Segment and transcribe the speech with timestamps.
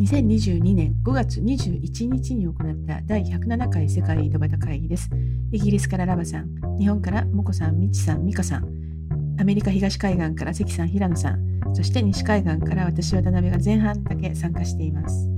[0.00, 5.10] 2022年5月21日に行った第107回世界井戸端会議です。
[5.52, 15.28] イギリスからラバさん、日本からモコさん、ミチさん、ミカさん、アメリカ東海岸から関さん、平野さん、そして西海岸から私渡辺が前半だけ参加しています。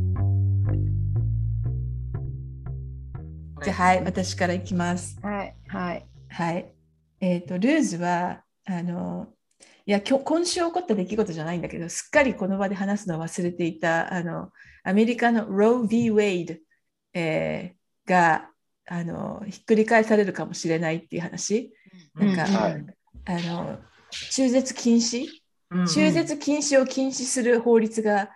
[3.65, 5.19] じゃあはい、私からいきます。
[5.23, 6.07] はい、はい。
[6.29, 6.73] はい。
[7.19, 9.27] えっ、ー、と、ルーズは、あの、
[9.85, 14.51] いや今今週起こった出来事じゃないんだけどすっかりこの場で話すのを忘れていたあの
[14.85, 16.55] アメリカのロー・ビー・ウェイド、
[17.15, 18.49] えー、が
[18.89, 21.73] あのひっくり返されるかもしれないっていう話、
[22.15, 22.85] なんか、はい、
[23.25, 23.79] あの
[24.31, 25.27] 中絶禁止、
[25.87, 28.31] 中絶禁止を禁止する法律が、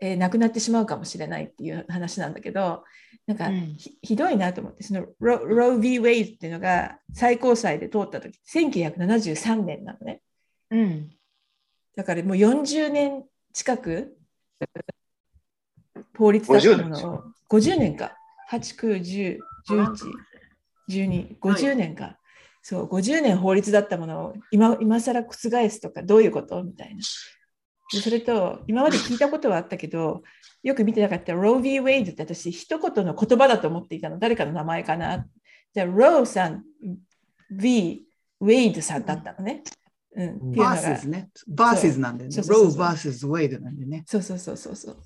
[0.00, 2.82] えー、なくなってしまうかもしれないっていう話なんだけど
[3.26, 10.20] なんか、うん、ひひどいなと思ってそのロロー・ビー・ウェイドっていうのが最高裁で通った時1973年なのね。
[10.72, 11.10] うん、
[11.94, 14.16] だからもう40年近く
[16.16, 17.22] 法律だったものを。
[17.50, 18.16] 50年か
[18.50, 19.86] ？8、9、10、11、
[20.88, 22.16] 12、50年か、
[22.62, 25.34] そう50年法律だったものを今今更覆
[25.68, 26.62] すとかどういうこと？
[26.64, 27.02] みたいな。
[27.92, 30.22] でそれと今まで聞いたことはあったけど
[30.62, 31.34] よく見てなかった。
[31.34, 34.18] ロー・ビー・ウェイドって私一言の言葉だと思っていたの。
[34.18, 35.26] 誰かの名前かな？
[35.74, 36.64] じゃあローさん
[37.50, 38.06] V.
[38.40, 39.52] ウェイドさんだったのね。
[39.52, 39.62] うん、
[40.14, 41.30] versus ですね。
[41.48, 42.30] バースなんでね。
[42.48, 44.04] Roe versus Wade なんでね。
[44.06, 44.96] そうそうそうそうそう。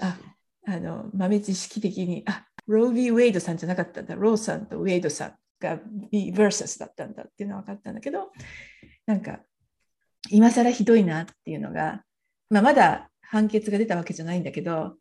[0.00, 0.18] あ、
[0.66, 4.14] あの豆知識的に、あ、ロービー・ウェイドさんじゃなかったんだ。
[4.14, 5.78] ローさんとウェイドさんが
[6.10, 8.30] B バーサスだったんだっていうのは分かったんだけど、
[9.06, 9.40] なんか、
[10.30, 12.02] 今更ひどいなっていうのが、
[12.50, 14.96] まあ、まだ判決が出たわけじゃないんだけど、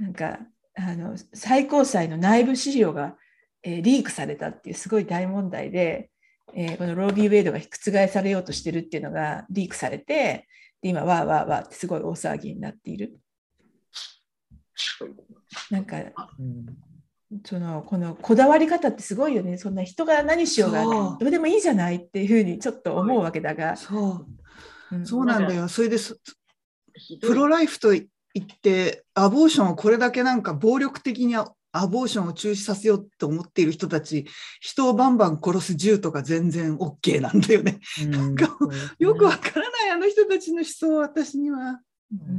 [0.00, 0.40] なんか、
[0.78, 3.16] あの最高裁の内部資料が、
[3.62, 6.10] えー、リークされたっていうすごい大問題で、
[6.54, 10.46] えー、このロービー・ウェイドが覆されようとしてるっていうのがリークされて、
[10.80, 13.18] で今、わーわーわーってすごい大騒ぎになっている。
[15.70, 16.66] なんか、うん、
[17.44, 19.58] そのこのこだわり方ってすごいよね。
[19.58, 23.76] そんな人が何しようがどうでもいいじゃないっていうふうにちょっと思うわけだが。
[23.76, 24.26] そ
[24.90, 25.68] ううん、そうなんだよ。
[25.68, 25.96] それで
[27.20, 28.06] プロライフと言
[28.42, 31.34] ってアボーションをこれだけなんか暴力的に
[31.80, 34.26] アボーションを中止させようと思っている人たち、
[34.60, 37.80] 人をバンバン殺す銃とか全然 OK なんだよね。
[38.02, 38.56] うん、なんか、
[38.98, 41.80] よくわからない、あの人たちの思想、私には。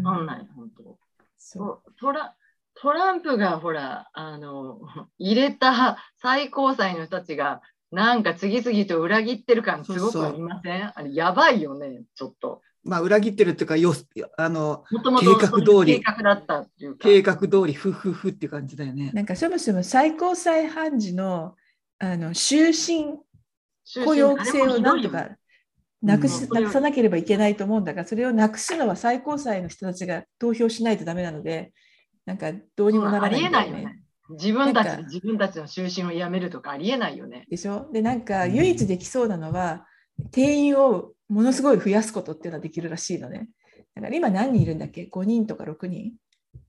[0.04, 0.98] わかんない、本当。
[1.38, 2.36] そうトラ
[2.80, 4.80] トランプがほら、あの、
[5.18, 7.62] 入れた最高裁の人たちが、
[7.92, 10.92] なんか次々と裏切ってる感すごくありません？
[10.94, 12.62] あれ、やばいよね、ちょっと。
[12.84, 13.94] まあ、裏切ってるっていうか、よ
[14.38, 14.84] あの
[15.20, 19.12] 計画通り、計画だったっていう計画通り、ふふふっていう感じだよね。
[19.14, 21.56] なんかそもそも最高裁判事の
[22.00, 23.18] あの終身
[24.06, 25.30] 雇用制をなんとか
[26.02, 31.74] なくす、なくさなければいけないと思うんだが、それをなくすのは最高裁の人たちが投票しないとダメなので、
[32.26, 34.04] なんかどうにもならない、ね、ありえないよね。
[34.30, 37.46] 自分たち自分たちの終身をやめるとかありえないよね。
[37.50, 39.87] でしょで、なんか唯一できそうなのは、
[40.32, 43.50] 定員をものすごい増やすことっていうのはできるらしいのね。
[43.96, 46.14] だから今何人いるんだっけ ?5 人とか6人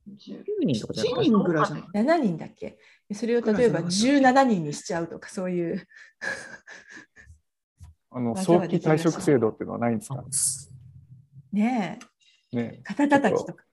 [0.09, 2.79] ?10 人とかじゃ人ぐらいじゃない ?7 人だっけ？
[3.13, 5.87] それを例えば17人にしちゃうとかそういう
[8.11, 10.25] あの早期退職制度っていうのはないんですか？
[11.53, 11.99] ね
[12.53, 12.57] え。
[12.57, 13.65] ね肩たたきとか。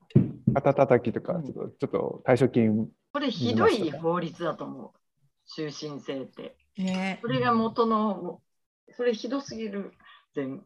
[0.53, 2.87] 肩たたきとか、ちょっとちょっと退職金。
[3.11, 4.91] これひどい法律だと思う。
[5.47, 6.57] 終身制って。
[6.77, 8.41] ね、それが元の、
[8.95, 9.91] それひどすぎる。
[10.35, 10.61] 全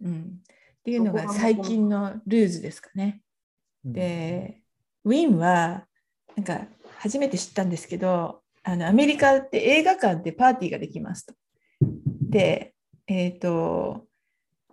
[0.00, 0.40] うん、
[0.80, 3.22] っていうのが最近のルーズですかね。
[3.84, 4.60] で、
[5.04, 5.86] ウィンは
[6.36, 6.66] なんか
[6.98, 11.34] 初めて知ったんですけどあのアメリカって映画館でパーティーができますと。
[11.80, 12.74] で、
[13.06, 14.06] えっ、ー、と、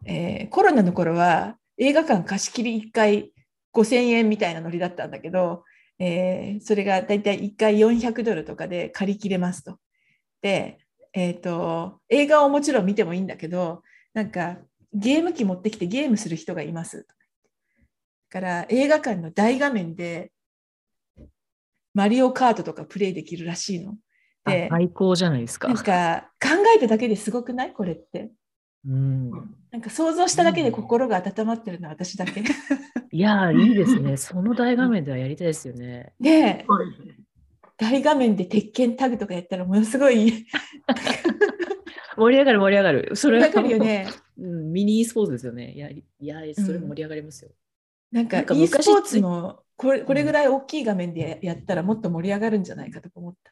[0.05, 3.31] えー、コロナの頃は映画館貸し切り1回
[3.73, 5.63] 5000円みたいなノリだったんだけど、
[5.97, 9.77] えー、それがだいたい1回400ドルとかで借り切れますと。
[10.41, 10.79] で、
[11.17, 13.81] えーと映画をもちろん見てもいいんだけど
[14.13, 14.57] なんか
[14.93, 17.07] ゲーム機持ってきてゲームする人がいます。
[18.29, 20.31] だから映画館の大画面で
[21.93, 23.95] マリオカートとかプレイできるらしいの。
[24.45, 25.69] で最高じゃないですか。
[25.69, 27.73] なんか考えただけですごくない？
[27.73, 28.31] これって。
[28.87, 29.31] うん、
[29.71, 32.43] なんか想像しただけで心が温まってるのは私だけ。
[33.11, 34.17] いやいいですね。
[34.17, 36.13] その大画面ではやりたいですよね。
[36.19, 36.65] で、
[37.77, 40.47] 大画面で鉄拳タグとかやったらものすごい
[42.17, 43.15] 盛り上がる盛り上がる。
[43.15, 44.07] それは、るよね、
[44.37, 45.73] うん、ミニ e スポーツですよね。
[45.73, 47.51] いや、いやそれ盛り上がりますよ。
[48.13, 53.51] うん、なんか e スポーツもこれこれぐらい大きい画面でやったらもっと盛り上がるんじゃないかと思った。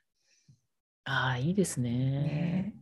[1.05, 1.89] ああ、いいですね。
[1.91, 2.75] ね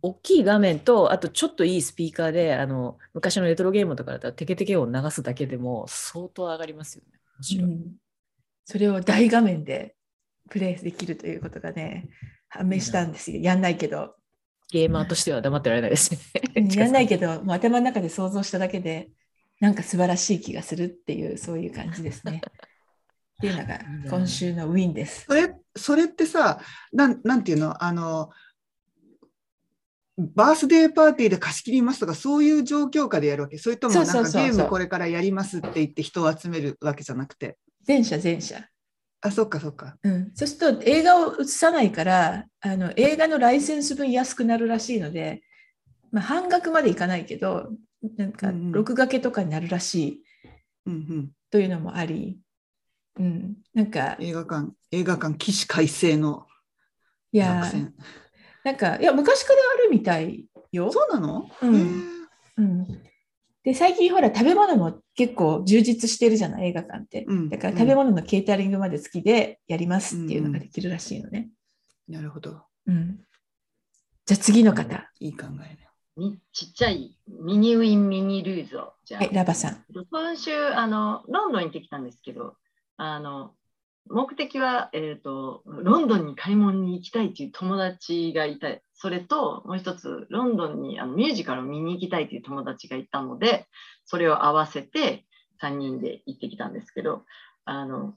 [0.00, 7.18] 大きい画面と、あとちょっといいスピーカーで、あの昔のレトロゲームとかだったらテケテケを流すだけでも相当上がりますよね。
[7.38, 7.70] 面白い。
[7.70, 7.92] うん
[8.66, 9.94] それを大画面で
[10.50, 12.08] プレイできるということがね、
[12.48, 13.40] 判明したんですよ。
[13.40, 14.14] やんないけど。
[14.70, 16.18] ゲーマーとしては黙ってられないですね。
[16.74, 19.10] やんないけど、もう頭の中で想像しただけで、
[19.60, 22.42] なんか素晴らしい気がするっていう、そういう感じですね。
[23.36, 25.26] っていうのが今週のウィンです。
[25.28, 26.60] それそれってさ
[26.92, 27.82] なん、なんていうの？
[27.82, 28.30] あの、
[30.16, 33.58] バースデーパーティーで貸し切りますとか、そういう状況下でやるわけ？
[33.58, 37.58] それともなんかゲームこれからやりますって言って人を集めるわけじゃなくて。
[37.86, 38.64] 前者前者。
[39.24, 39.96] あ、そっかそっか。
[40.02, 40.32] うん。
[40.34, 45.42] そうすると映画を映さないから、あの映画のライセンス分安くなるらしいので、
[46.12, 47.70] まあ、半額までいかないけど、
[48.18, 50.22] なんか録画けとかになるらしい、
[50.84, 52.38] うんうん、というのもあり、
[53.18, 56.46] うん、なんか映画館、映画館起死回生の
[57.32, 57.64] いや、
[58.62, 60.92] なんか、いや、昔からあるみたいよ。
[60.92, 62.26] そうなの、うん、
[62.58, 63.02] うん、
[63.64, 67.24] で、最近ほら、食べ物も結構充実してるじゃない、映画館って。
[67.26, 71.48] うん、だから食べ物のケータリングまで付きでやりますっていうのができるらしいのね。
[72.06, 72.62] なるほど。
[72.86, 73.20] うん。
[74.26, 75.10] じゃあ次の方。
[75.18, 75.84] いい考えね。
[76.52, 82.54] ちっちゃいミニウィンミニルーズをじゃあ、はい、ラバさん今週あのロンドンに行ってきたんですけど
[82.96, 83.50] あの
[84.08, 93.66] 目的は、えーと、ロンドンに買い物に行きたいという友達がいたそれともう一つロンドンにあのミュージカルを見に行きたいという友達がいたので
[94.04, 95.24] それを合わせて
[95.62, 97.22] 3人で行ってきたんですけど
[97.64, 98.14] あの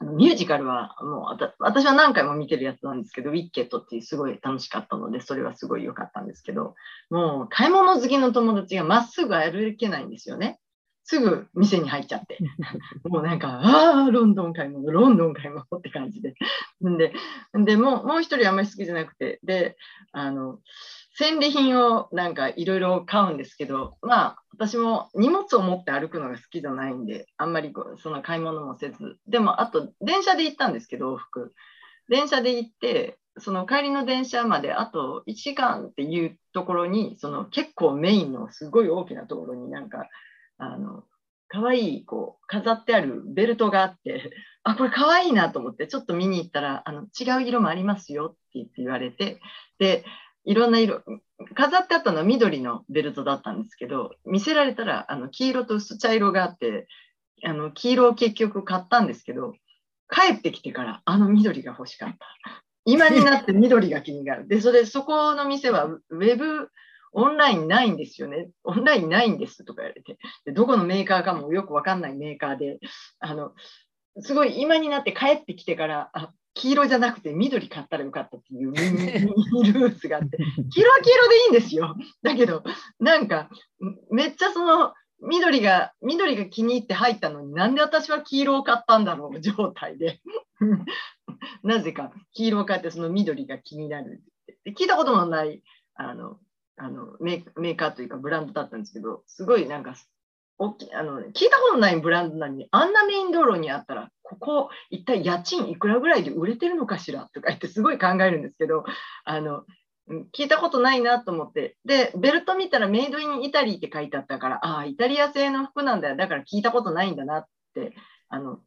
[0.00, 6.74] ミュージカルはもう私は何回も見てるやつなんですけど、ウィッケットっていうすごい楽しかったので、それはすごい良かったんですけど、
[7.08, 10.60] もう買い物好きの友達がまっすぐ歩けないんですよね。
[11.08, 12.36] すぐ店に入っちゃって。
[13.08, 16.34] もうなんか、ああ、ロンドン買い物、ロンドン買い物って感じで。
[16.80, 17.12] で、
[17.54, 19.76] でもうもう一人あんまり好きじゃなくて、で、
[20.10, 20.58] あの、
[21.14, 27.72] 戦利品をなんかいろいろ買うんですけど、まあ私も荷物を持って歩くのが好きじゃないんで、あんまり
[28.02, 31.54] その買い物もせず、でもあと電車で行ったんですけど、往復。
[32.08, 40.08] 電車で行って、その帰りの電車まであと1時間っていうところに、その結構メインのすごい大きなところになんか、
[40.58, 41.04] あの、
[41.48, 44.30] かわいこう飾ってあるベルトがあって、
[44.64, 49.40] あ、これかわいいなと思って、ちょっと見に行ったら、あの違う色もありますよって言われて、
[49.78, 50.04] で、
[50.44, 51.02] いろんな色、
[51.54, 56.88] 飾ってあったのは緑のベルトだったんですけど、見せられたらあの黄色と薄茶色があって、
[57.44, 59.54] あの黄色を結局買ったんですけど、
[60.08, 62.26] 帰ってきてからあの緑が欲しかった。
[62.84, 64.46] 今になって緑が気になる。
[64.46, 66.70] で、それ、そこの店はウェブ、
[67.12, 68.50] オンラインないんですよね。
[68.64, 70.18] オンラインないんですとか言われて。
[70.44, 72.78] でどこのメーカーかもよくわかんないメーカーで、
[73.20, 73.52] あの、
[74.20, 78.80] すごい今になって帰ってきてから、あ、黄色じゃなくて緑買ったらよかったっていうミ
[79.62, 80.38] ニルースがあって、
[80.72, 81.94] 黄色は黄色でいいんですよ。
[82.22, 82.64] だけど、
[82.98, 83.50] なんか、
[84.10, 90.20] めっちゃその、緑が、緑が気に入って入ったのになんで私は黄色を買ったんだろう状態で。
[91.62, 94.22] なぜか黄色を買ってその緑が気になる
[94.52, 95.62] って聞いたことのない
[95.94, 96.38] あの
[96.76, 99.94] あのメーカーというかブランドだったんですけど、すごいなんか
[100.58, 107.28] 大きあの聞いたことないブランドなのにあんなメイン道路にあったらここ一体家賃いくらぐらいで売れてるのかしら？
[107.34, 108.84] とか言ってすごい考えるんですけど
[109.24, 109.64] あの
[110.32, 111.76] 聞いたことないなと思って。
[111.84, 116.16] でベルト見たらメイドインイタリーって書いてあったからああイタリア製の服なんだよ。
[116.16, 117.92] だから聞いたことないんだなって
[118.28, 118.60] あの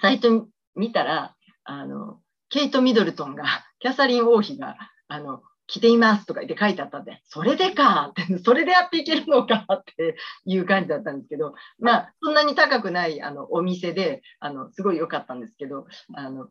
[0.00, 1.34] サイト見たら
[1.64, 3.44] あのケイト・ミドルトンが
[3.78, 4.76] キャサリン王妃が
[5.08, 16.48] あの着ていますとか言って書いてあったんで、それでかって、 それでやっていけるのかっていう感じだったんですけど、まあ、そんなに高くないあのお店で、あのすごい良かったんですけど、あの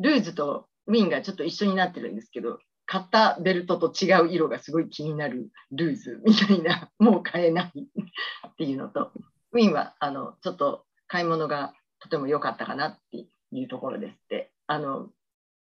[0.00, 7.86] ルーズとウィンがちょっと一緒になってるんですけど、買ったベルトと違う色がすごい気になるルーズみたいな、もう買えない
[8.48, 9.12] っていうのと、
[9.52, 14.50] ウィンはあのちょっと買い物がとても良かったかなっていうところですって。
[14.66, 15.10] あの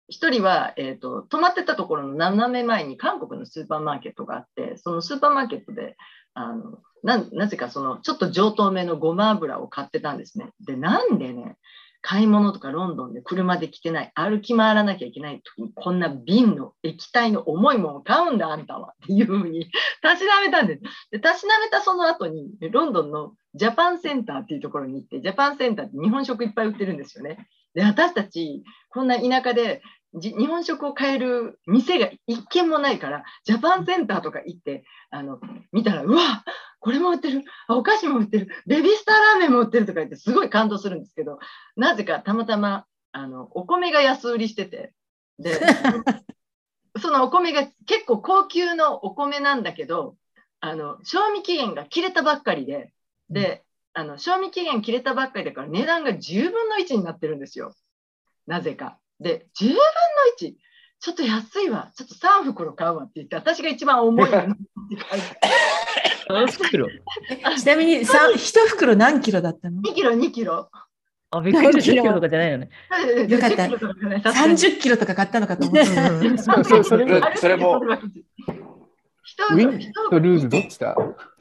[0.09, 5.97] 一人は、えーと、泊まってたところの斜め前に韓国のスーパーマーケットがあってそのスーパーマーケットで
[6.35, 10.51] あのなぜかそのちょっと上等めのごま油を買ってたんですね。
[10.65, 11.57] でなんでね
[12.03, 19.69] 買い物とかロンドンで車で来てない歩き回らなきゃいけない時にこんな瓶の液体の重いものを買うんだあんたはっていうふうに
[20.03, 20.83] たしなめたんです。
[21.11, 27.49] でたしなめたその後にロンドンのジャパンセンターっていうところに行ってジャパンセンターって日本食いっぱい売ってるんですよね。
[27.75, 29.83] で私たちこんな田舎で
[30.17, 35.39] 日本食を買える店が一軒もないからジャパンセンターとか行ってあの
[35.73, 36.43] 見たらうわ
[36.81, 41.39] これも売ってるあお菓子も売ってるベビースターラーメンも売ってるとか言ってすごい感動するんですけど
[41.77, 44.93] なぜかたまたまあのお米が安売りしてて
[45.39, 45.61] で
[47.01, 50.17] そのお米が結構高級のお米なんだけど
[50.61, 52.91] あの賞味期限が切れたばっかりで
[53.29, 57.75] であの賞味期限切れたばっかりだから値段が10分の1になってるんですよ。
[58.47, 58.99] なぜか。
[59.21, 59.81] で、10分の
[60.41, 60.55] 1、
[60.99, 64.55] ちょっと安いわ、ちょっと3袋買うわって言って、私が一番重いのに
[66.53, 66.89] 袋
[67.57, 70.69] ちなみに1袋何キロだったの ?2 キロ、2キロ。
[71.31, 71.93] あ、びっくりした。
[71.93, 72.15] 10キロ？
[72.15, 72.71] とかじゃないよね。
[73.29, 73.65] よかった。
[73.65, 76.65] 30キロとか買ったのかと思った。
[76.65, 77.81] そそれそれも、
[79.51, 80.97] ウィンとルーズどっちだ？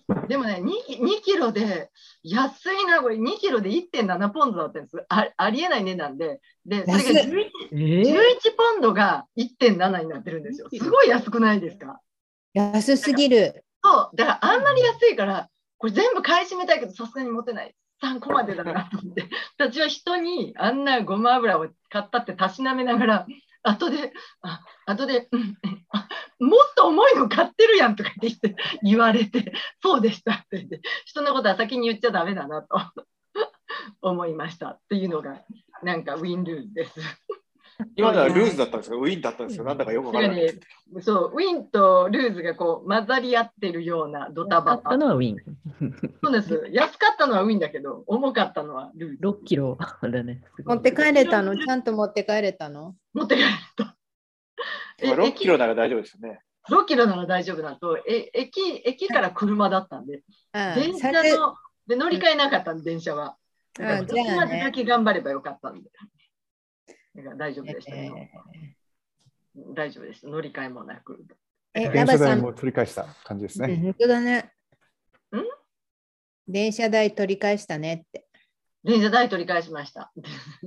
[0.28, 1.90] でもね2、2キロで
[2.24, 5.28] 安いな、これ2キロで1.7ポンドだったんですあ。
[5.36, 10.70] ありえない値段で、で、それが 11,、えー、11ポンドが1.7になってるんですよ。
[10.72, 12.00] すごい安くないですか？
[12.54, 13.64] 安すぎる。
[13.84, 17.76] そう、だからあんまり安いから、これ全部買い占めたいけど、さすがに持てない。
[18.04, 23.28] 3個までだなと思って、私は人にあんなごま油を買ったってたしなめながら、
[23.66, 25.58] 後で、あ後で、うん、
[26.40, 32.68] もっと重いの買ってるやんとかって言われて、そうでしたって言って、人のことは先に言っちゃだめだなと
[34.02, 35.42] 思いましたっていうのが、
[35.84, 37.00] なんかウィンルーズです。
[37.96, 38.96] 今のはルーズだったんですか？
[38.96, 39.66] ウィンだったんですか？
[39.66, 40.60] なんだかよくわからない。
[41.02, 44.90] そう、ウィンとルーズがこう混ざり合ってるようなドタバタ。
[44.90, 45.38] ったのはウィン。
[46.24, 46.68] そうです。
[46.72, 49.28] 安かったのはウィンだけど、重かったのはルーズ。
[49.28, 50.42] 6キロだね。
[50.66, 51.58] 持って帰れたの？
[51.58, 52.96] ちゃんと持って帰れたの？
[53.14, 53.96] 持って帰れた。
[55.04, 56.40] 6キロなら大丈夫ですね。
[56.70, 61.56] 6キロなら大丈夫だと、え駅駅から車だったんで、電車の
[61.86, 63.36] で乗り換えなかったんで、電車は。
[63.78, 65.90] だから、までだけ頑張ればよかったんで。
[67.38, 68.32] 大丈夫でした、ね
[69.56, 70.28] えー、大丈夫です。
[70.28, 71.26] 乗り換えもなく。
[71.74, 73.78] え、電車代も取り返した感じですね。
[73.78, 74.52] 本当だね。
[75.34, 75.44] ん？
[76.48, 78.26] 電車代取り返したねって。
[78.84, 80.12] 電車代取り返しました。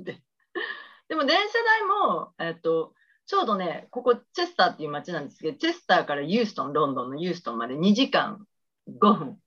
[1.09, 2.95] でも電車代も、えっと、
[3.26, 8.47] ちょうどね、ここチェスターっていう街なんですけど、チェスターからユーストン、ロンドンのユーストンまで2時間
[8.88, 9.38] 5分。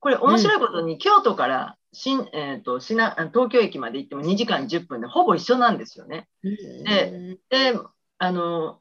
[0.00, 6.28] これ面白いことに、京都から新、えーと、東京駅まで行っても2時間10分でほぼ一緒なんですよね。
[6.42, 7.78] でで
[8.18, 8.80] あの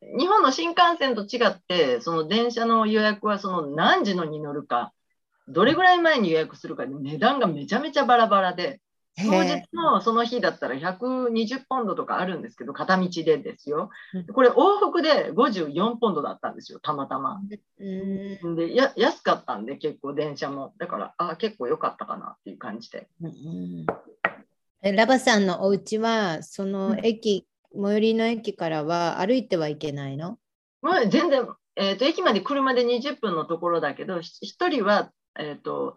[0.00, 4.92] 日本の新幹線と違ってその電車の予約はその何時のに乗るか
[5.48, 8.80] どれぐらい前に予約するかで値段がめちゃめちゃバラバラで
[9.20, 13.90] 当日のその日だったら120ポンドとかあるんですけど、片道でですよ。
[14.32, 17.40] これ往復で54ポンドだったんですよ、たまたま。
[17.78, 20.72] でや安かったんで、結構電車も。
[20.78, 23.08] だから、あ結構良かったかなっていう感じで。
[24.82, 30.38] ラバさんのお家は、その駅、最寄りの駅からは歩いてはいけないの？
[30.80, 35.96] もう全然、えーと、駅まで車で20分のところだけど、1人は、えーと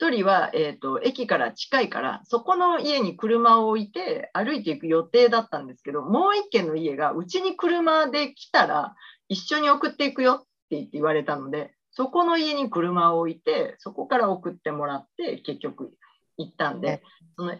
[0.00, 8.94] 1人は、えーと、駅から近いから、そこの家に車を置いて歩いていく予定だったんですけど、もう1軒の家がうちに車で来たら
[9.28, 15.92] 一緒に送っていくよって言われたので、そこの家に車を置いて、そこから送ってもらって結局
[16.36, 17.02] 行ったんで、
[17.38, 17.54] その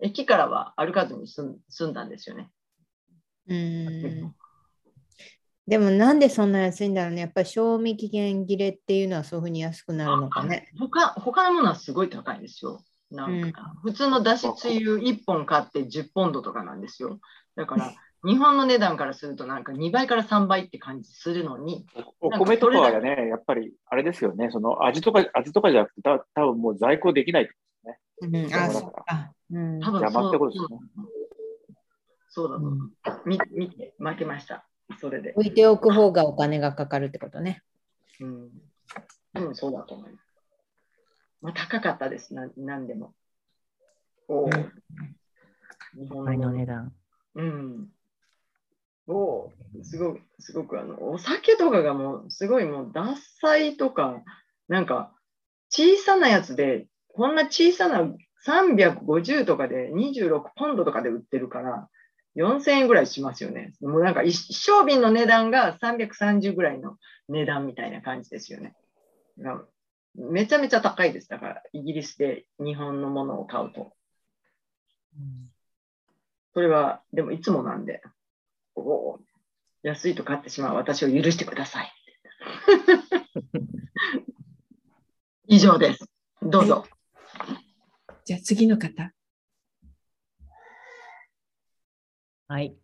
[0.00, 2.50] 駅からは歩かずに済んだんですよね。
[3.48, 4.34] うん
[5.72, 7.22] でもなんでそんな安いんだろうね。
[7.22, 10.70] やっぱり賞味期限切れっていうのはそういうふうに安くなるのかね。
[10.78, 12.84] 他他のものはすごい高いですよ。
[13.10, 17.20] なんか、うん、普通のだしつゆ1本買って10ポンドとかなんですよ。
[17.56, 21.86] だから日本の値段からするとなんか2倍から3倍って感じするのに。
[22.20, 24.50] お米とかはね、やっぱりあれですよね。
[24.50, 27.50] その味とか味とかじゃなくて、た多分もう在庫できないで
[28.20, 28.44] すね。
[28.44, 29.32] うん、あ、そうか。
[29.50, 30.78] うん、多分邪魔ってことですね。
[32.28, 32.90] そうだと、うん、
[33.24, 34.66] 見て負けました。
[35.00, 35.32] それで。
[35.36, 37.62] 置いておく方がお金がかかるってことね。
[38.20, 38.50] うん、
[39.34, 40.32] うん、そうだと思います。
[41.40, 43.14] まあ、高かったです、ななんでも。
[44.28, 46.92] おお、日本の値段。
[47.34, 47.88] うん。
[49.08, 49.50] お
[49.82, 54.22] すごく、すごくあの、お酒とかがもう、すごいもう、獺祭とか、
[54.68, 55.12] なんか、
[55.68, 58.08] 小さなやつで、こんな小さな
[58.46, 61.88] 350とかで26ポンドとかで売ってるから、
[62.36, 63.74] 4000円ぐらいしますよね。
[63.80, 66.96] もうなんか一升瓶の値段が330ぐらいの
[67.28, 68.74] 値段みたいな感じですよね。
[70.14, 71.28] めちゃめちゃ高いです。
[71.28, 73.92] だから、イギリスで日本のものを買うと。
[76.54, 78.02] それは、でもいつもなんで、
[78.74, 79.18] お
[79.82, 81.92] 安いと買ってしまう私を許してください。
[85.48, 86.10] 以上です。
[86.42, 86.86] どうぞ。
[88.24, 89.12] じゃあ次の方。
[92.52, 92.76] はい。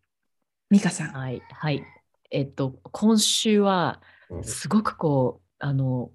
[0.71, 1.13] 美香さん。
[1.13, 1.43] はい。
[1.53, 1.85] はい。
[2.31, 4.01] えっと、今週は、
[4.43, 6.11] すごくこう、あの、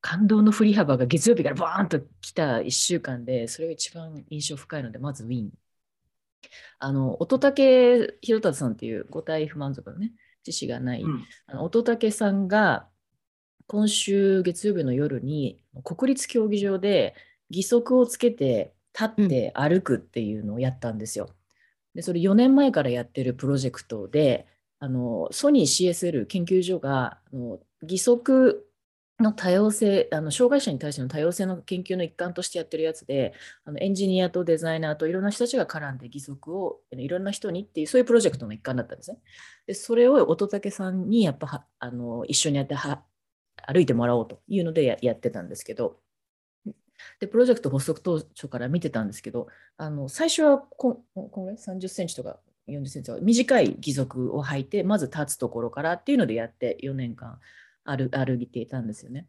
[0.00, 5.52] 感動の振り幅が月曜日からバーンと来た1週間で、それが一番印象深いので、まずウィン。
[6.80, 10.10] あの、乙武宏達さんっていう五体不満足のね、
[10.42, 12.88] 知識がない、うん、あの乙武さんが、
[13.68, 17.14] 今週月曜日の夜に国立競技場で
[17.48, 21.28] 義足をつけて立って歩くっていうのをやったんですよ。
[21.98, 24.46] でそれ4年前からやってるプロジェクトで
[24.78, 28.64] あのソニー CSL 研究所があの義足
[29.18, 39.18] の多様性あの障害者に対しての多様性の研究の一環としてやってるやつであのエンジニアとデザイナーといろんな人たちが絡んで義足をいろんな人にっていうそういうプロジェクトの一環だったんですね。
[39.66, 43.02] でそれを乙武さんにやっぱあの一緒にやっては
[43.66, 45.98] 歩いてもらおうというのでややってたんですけど
[47.20, 52.38] でプロジェクト発足当初から見てたんですけどあの最初はここれ30センチとか
[52.68, 57.38] 40センチとか短い義足を履いてまず立つところからっていうのでやって4年間
[57.84, 59.26] 歩歩いていたんですよね。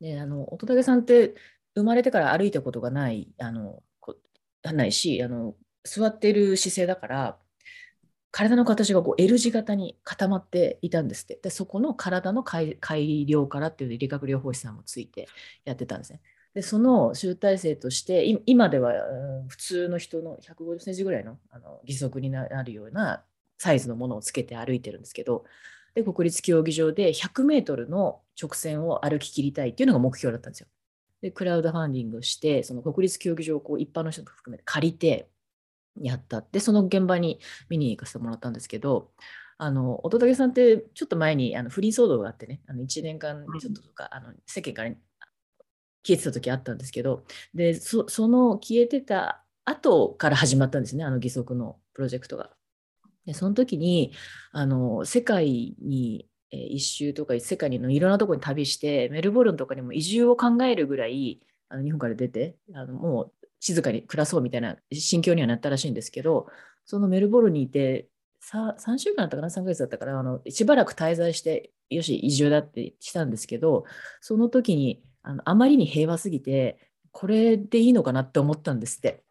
[0.00, 1.34] であの乙武さんって
[1.74, 4.16] 生まれてから歩いたことがないあのこ
[4.62, 7.38] ないしあの座ってる姿勢だから
[8.30, 11.38] 体の形がこう L 字型に固まっていたんですって。
[11.40, 12.76] でそこの体の改
[13.28, 15.28] 良からっていうので理学療法士さんもついて
[15.64, 16.20] やってたんですね。
[16.54, 18.92] でその集大成として今では
[19.48, 23.24] 普通の人の150センチぐらいのあの義足になるような
[23.58, 25.44] サイズのものをつけて歩いてるんですけど
[25.94, 30.68] で国立競技場で100メートルの直線を歩き切りたいっていうのが目標だったんですよ。
[31.22, 35.28] でクラウドファンディングしてその国立競技場をこう一般の人も含めて借りて
[36.00, 39.10] やったってその現場に見に行かせてもらったんですけど
[39.56, 44.90] あの乙武さんってちょっと前にあの不倫騒動があってねあの1年間ちょっととか、あの世間から
[46.06, 52.50] 消えてた時あったんですけどでその消えてた後から始まったんですねあの義足のプロジェクトが。
[53.26, 54.12] でその時に
[54.52, 66.48] あの世界に一周とか世界のいろんなとこに旅してメルボルンとかにも移住を考えるぐらいあの日本から出てあのもう静かに暮らそうみたいな心境にはなったらしいんですけど
[66.84, 68.08] そのメルボルンにいて
[68.40, 73.86] さ3週間だったかな3ヶ月だったからあのしばらく滞在してよし移住だってしたんですけど
[74.20, 76.78] その時にあのあまりに平和すぎて
[77.10, 79.24] これでいいのかなって思ったんですって。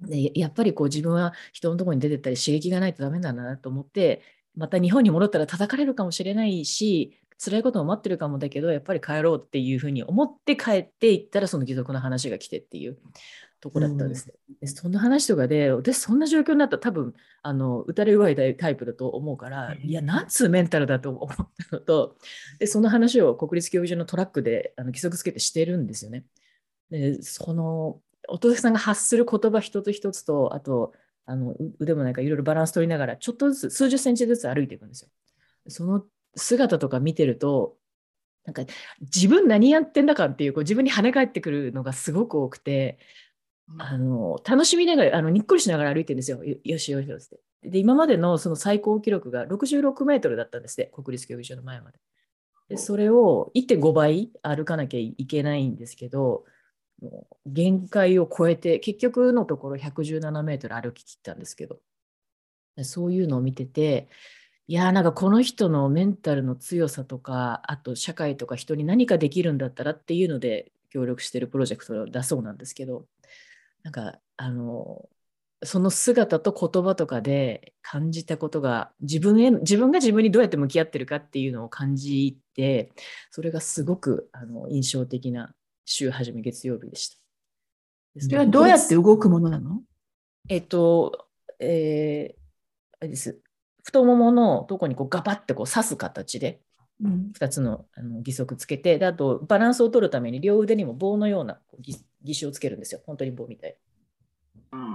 [0.00, 4.22] でやっぱりこう自分は人のところに出てったり刺激がないとダメなんだなと思って
[4.54, 12.98] また日本に戻ったら叩かれるかもしれないし辛いことも待ってるかもだけどやっぱり帰ろうっていうふうに思って帰っていったらその義足の話が来てっていう
[13.64, 14.34] とこだったんですね。
[14.62, 21.28] うん、そんな話とかで私そんな状況になったら多分あの打たれ弱いタイプだと思うから、いやなんつうメンタルだと思っ
[21.70, 22.16] たのと
[22.58, 26.24] でその話を国立競技場のトラックであの規則つけてしてるんですよね。
[26.90, 30.92] でそのお父さんが発する言葉一つ一つと、あと、
[31.26, 35.10] あの腕もなんかいろいろバランス取りながら、ちょっとずつ、数十センチずつ歩いていくんですよ。
[35.68, 36.04] その
[36.36, 37.76] 姿とか見てると、
[38.44, 38.62] なんか
[39.00, 42.98] 自分何やってんだかっていうこう自分に跳ね返ってくるのがすごく多くて、
[43.78, 46.42] あの楽しみながらあのにっこりしながら歩いてるんですよ。
[46.44, 47.70] よしよしよしって。
[47.70, 51.98] で今までのその最高記録が66メートルだったんですね、国立競技場の前まで。
[52.68, 56.44] でそれを1.5倍歩かなきゃいけないんですけど、
[57.46, 61.80] 限界を超えて、結局のところ117メートル歩き切ったんですけど、
[62.82, 64.08] そういうのを見てて、
[64.66, 73.06] いやーなんかこの人のメンタルの強さとか、あと社会とか人に何かできるんだったらっていうので協力してるプロジェクトだそうなんですけど、
[73.84, 75.08] なんかあの、
[75.62, 82.92] その姿と言葉とかで感じたことが自分へ自分が自分にどうやって向き合ってるかっていうのを感じて
[83.30, 85.54] それがすごくあの印象的な
[85.86, 87.16] 週初め月曜日でした。
[88.20, 89.80] それはどうやって動くものなの？
[90.48, 92.36] えっと、えー、
[93.00, 93.40] あれです。
[93.82, 96.60] 太もものとこにこうガバッてこう刺す形で、
[97.02, 103.00] 2つのあの義足つけてで、あとバランスを取るために両腕にも棒のような義手をつけるんですよ。
[103.06, 103.76] 本当に棒みたい。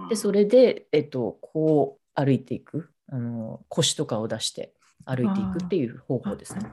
[0.09, 2.91] で、それで、えっと、こう歩いていく。
[3.11, 4.73] あの腰とかを出して
[5.05, 6.71] 歩いていくっていう方法ですね。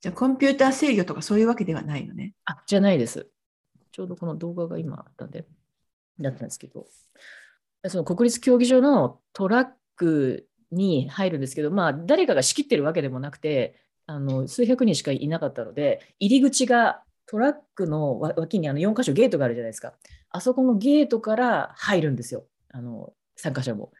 [0.00, 2.34] じゃあコンピューター制御とかそういうわけではないのね。
[2.44, 3.28] あ、じゃないです。
[3.92, 5.44] ちょうどこの動画が今あったんで、
[6.20, 6.86] だったんですけど、
[7.86, 19.92] その国立競技場のトラックに入るんですけど、まあ、誰かが仕切ってるわけでもなくて、あの数百人しかいなかったので、入り口がトラックの脇にあの4箇所ゲートがあるじゃないですか。
[20.30, 23.92] あそこのゲートから入るんですよ、あの参加者も。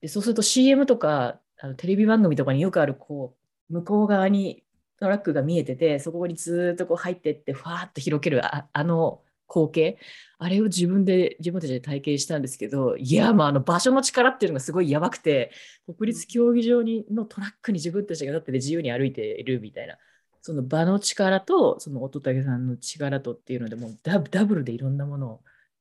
[0.00, 3.34] でそうすると CM とかあのテレビ番組とかによくあるこ
[3.70, 4.64] う向こう側に
[4.98, 9.98] トラックが見えててそこにずっとこう入ってってふわっと広げるああの光景
[10.38, 15.52] あれを自分で自分たちで体験したんですけどいやまああの場所の力っていうのがすごいやばくて
[15.98, 19.96] 国立競技場にのトラックに自分たちが立ってて自由に歩いているみたいな
[20.40, 25.40] その場の力とその乙武さんの力とっていうのでもうダブルでいろんなものを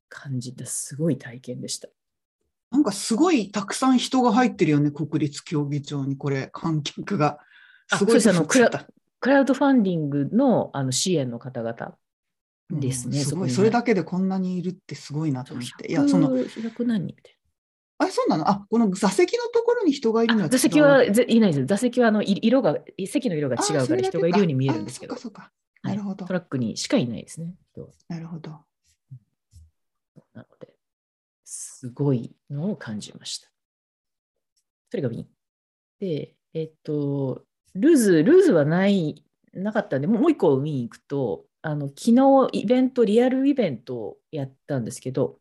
[0.10, 1.88] 感じたすごい体験でした。
[2.71, 7.39] なんかすごいたくさん人が入ってるよね、国立競技場に、これ、観客が。
[7.93, 8.69] すごいあのクラ
[9.19, 11.95] クラウドファンディングのあの支援の方々
[12.79, 13.19] ですね。
[13.19, 15.91] すごい、それだけでこんなにいるってすごいなと思って。
[15.91, 16.29] いや、その。
[16.29, 17.38] 100何人みたい
[17.99, 18.07] な。
[18.07, 18.49] あ、そうなの？
[18.49, 21.65] あ、この座席のところに人がいるのは座席はいないです。
[21.65, 25.15] 座席はあの色が、席の色が違うから人がいるように見えるんですけど。
[25.15, 25.51] そうか
[25.84, 27.55] なるほど、トラックにしかいないですね。
[28.07, 28.51] なるほど。
[30.34, 30.75] なので、
[31.43, 33.49] すごいのを感じました。
[34.89, 35.27] それがウィン。
[35.99, 37.43] で、えっと、
[37.75, 45.39] ルーズ、ルーズはない、なかったんで、もう一個ウィン行くと、あの昨日イベント、リアルイベントをやったんですけど、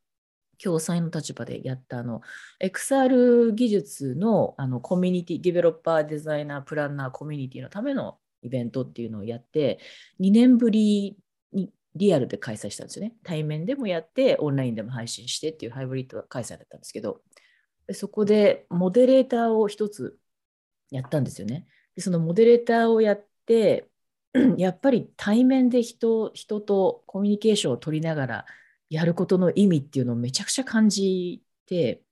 [0.62, 2.20] 共催の立場でやったあの
[2.62, 9.80] XR 技術のあのコミュニティ、ディベロッパー、デザイナー、プランナー、コミュニティのためのイベントっていうのをやって、
[10.20, 11.16] 2年ぶり
[11.52, 13.14] にリアルで開催したんですよね。
[13.22, 17.22] 対面でもやって、オンラインでも配信してっていうハイブリッド開催だったんですけど、
[17.92, 20.18] そこでモデレーターを一つ
[20.90, 21.66] やったんですよね。
[21.96, 23.89] でそのモデレーターをやって、
[24.56, 28.46] やっぱり対面で人人とコミュニケーションを取りながら
[28.90, 32.02] やることの意味っていうのをめちゃくちゃ感じて、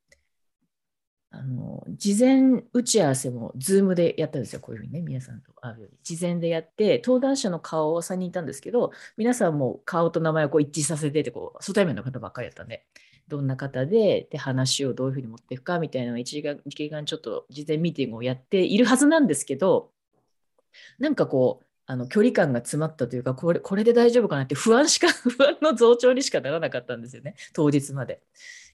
[1.31, 5.99] あの事前打ち合わせも Zoom でやったんですよ、こういうふうにね、皆さんと会うように。
[6.03, 12.87] 事前でやって、登壇者の顔を3人いたんですけど、皆さんも顔と名前をこう一致させててこう、初対面の方ばっかりだったんで、
[13.29, 19.93] どんな方でで話をどういうふうに持っていくかみたいなのを1時間 ,1 時間ちょっと事前ミーティングをやっているはずなんですけど、
[20.99, 28.23] なんかこう、あの距離感が詰まったというかこれこれで大丈夫かなって不安しか 不安の増長にしかならなかったんですよね当日まで。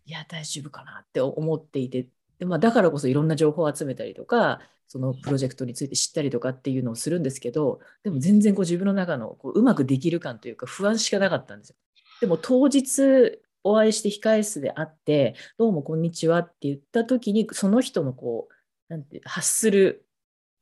[0.05, 11.77] いや大丈夫かなって思っていてで、まあ、だからこそいろんな情報を集めたりとかそのプロジェクトについて知ったりとかっていうのをするんですけどでも全然こう自分の中のこううまくできる感というか不安しかなかったんですよ。
[12.21, 18.55] でも当日お会いして控え室で会って「どうもこんにちは」って言った時にその人のこう
[18.93, 20.05] なんて発する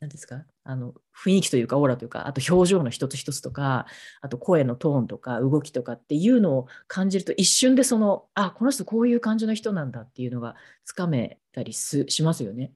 [0.01, 3.87] 何ですかあの雰囲気というかオーラというかあと表情の一つ一つとか
[4.21, 12.73] あと声のトーンとか動きとかっていうのを感じると一瞬でそのあこの人こういう感じの人なんだっていうのがつかめたりしますよね。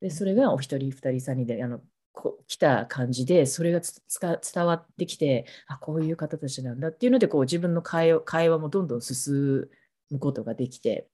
[0.00, 1.80] でそれがお一人二人三人であの
[2.12, 9.68] こ来た感じでそれが伝わってきてあこういう方たちなんだっていうのでこう自分の会話もどんどん進
[10.10, 11.08] むことができて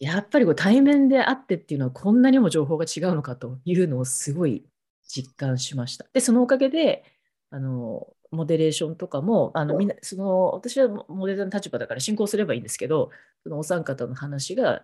[0.00, 4.64] やっぱりこう対面で会ってっていうのはこんなにも情報が違うのかというのをすごい
[5.06, 6.06] 実感しました。
[6.12, 7.04] で、そのおかげで、
[7.50, 13.10] あの、モデレーションとかも、あのみんなその私はモデルの立場だから進行すればいいんですけど、
[13.42, 14.82] そのお三方の話が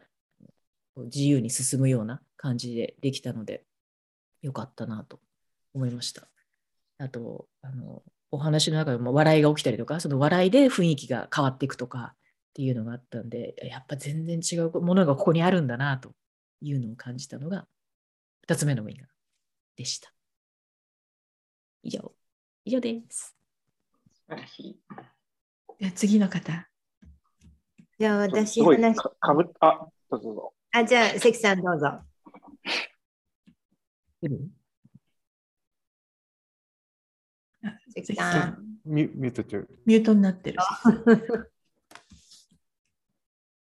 [0.96, 3.64] 自由に進むような感じでできたので、
[4.42, 5.20] よかったなと
[5.74, 6.28] 思いました。
[6.98, 12.16] あと、あのお話の中でも笑いが起きたりとか、その笑いで雰囲気が変わっていくとかっ
[12.54, 16.12] ていうのがあったんで、やっぱ全然違うものがここにあるんだなと
[16.61, 17.66] いうのを感じたのが、
[18.46, 19.19] 2つ目のウィンガー
[19.76, 20.12] でした。
[21.83, 22.12] 以上、
[22.64, 23.37] 以上です。
[24.12, 24.80] 素晴らしい。
[25.80, 26.68] じゃ次の方。
[27.98, 32.00] じゃあ私話かかぶあ、どうぞあ、じゃあ関さんどうぞ。
[37.94, 38.78] 関さん。
[38.85, 39.68] ミュミュート中。
[39.87, 40.59] ミュートになってる。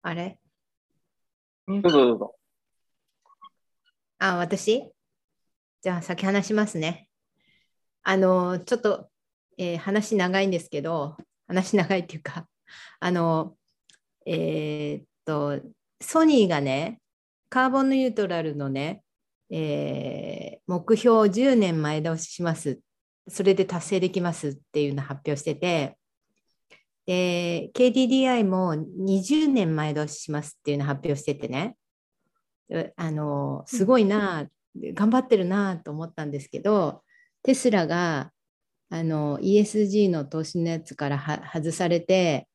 [0.02, 0.40] あれ？
[1.68, 2.36] どうぞどうぞ。
[4.20, 4.92] あ、私？
[5.82, 7.08] じゃあ先話しますね。
[8.04, 9.10] あの、ちょっと、
[9.58, 12.48] えー、話長いんですけど、話長いっていうか、
[13.00, 13.58] あの、
[14.26, 15.62] えー、っと、
[16.02, 17.00] ソニーがね、
[17.50, 19.04] カーボンニュートラルのね、
[19.50, 22.80] えー、目標を10年前倒しします。
[23.30, 25.98] それで達成できますっていうのを発表してて、
[27.06, 31.78] で、KDDI も20年前倒ししますっていうのを発表しててね、
[32.98, 34.48] あの、すごいな、
[34.94, 37.04] 頑張ってるなと思ったんですけど、
[37.44, 38.32] テスラが
[38.90, 42.48] あの ESG の投資のやつから外されて、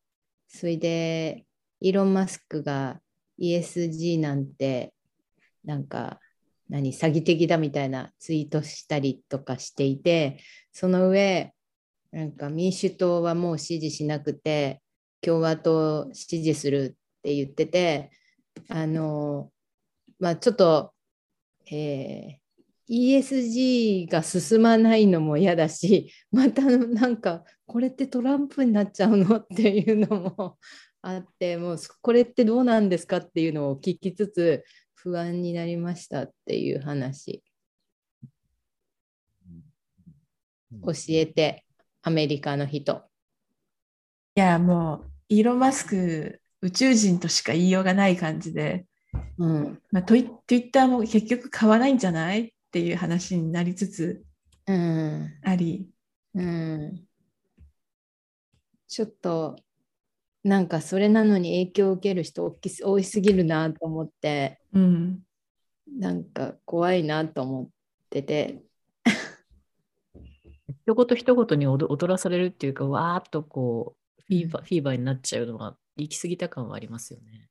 [0.49, 1.45] それで
[1.81, 3.01] イーロン・マスクが
[3.41, 4.93] ESG なんて
[5.65, 6.21] なんか
[6.69, 10.39] 何詐欺的だみたいなツイートしたりとかしていて
[10.73, 11.53] その上
[12.13, 14.81] なんか民主党はもう支持しなくて
[15.21, 18.11] 共和党支持するって言ってて
[18.69, 19.51] あの
[20.19, 20.92] まあちょっと、
[21.71, 22.43] えー
[22.89, 30.59] ESG が進まないのも嫌だし またなんかこれってトランプになっちゃうのっていうのも
[31.01, 37.43] あって もうこれってどうなんですかっていうのを聞きつつ不安になりましたっていう話。
[40.85, 41.67] 教えて
[42.01, 43.09] アメリカの人。
[44.35, 48.87] いやもうイーロン・マスク宇宙人としか言いようがない感じで、
[49.39, 49.83] うん。
[49.91, 54.25] まあ、ツイッターも結局買わないんじゃないっていう話になりつつ
[54.67, 55.91] あり、
[56.35, 57.05] うん、
[58.89, 59.57] ちょっと
[60.45, 65.21] なんかそれなのに影響を受ける人多いすぎるなと思って、うん、
[65.99, 67.69] なんか怖いなと思っ
[68.11, 68.63] てて。
[70.85, 77.49] 一言一言に踊らされるっていうか、わーっとこう、フィーバー、フィーバーになっちゃうのは、行き過ぎた感はありますよね。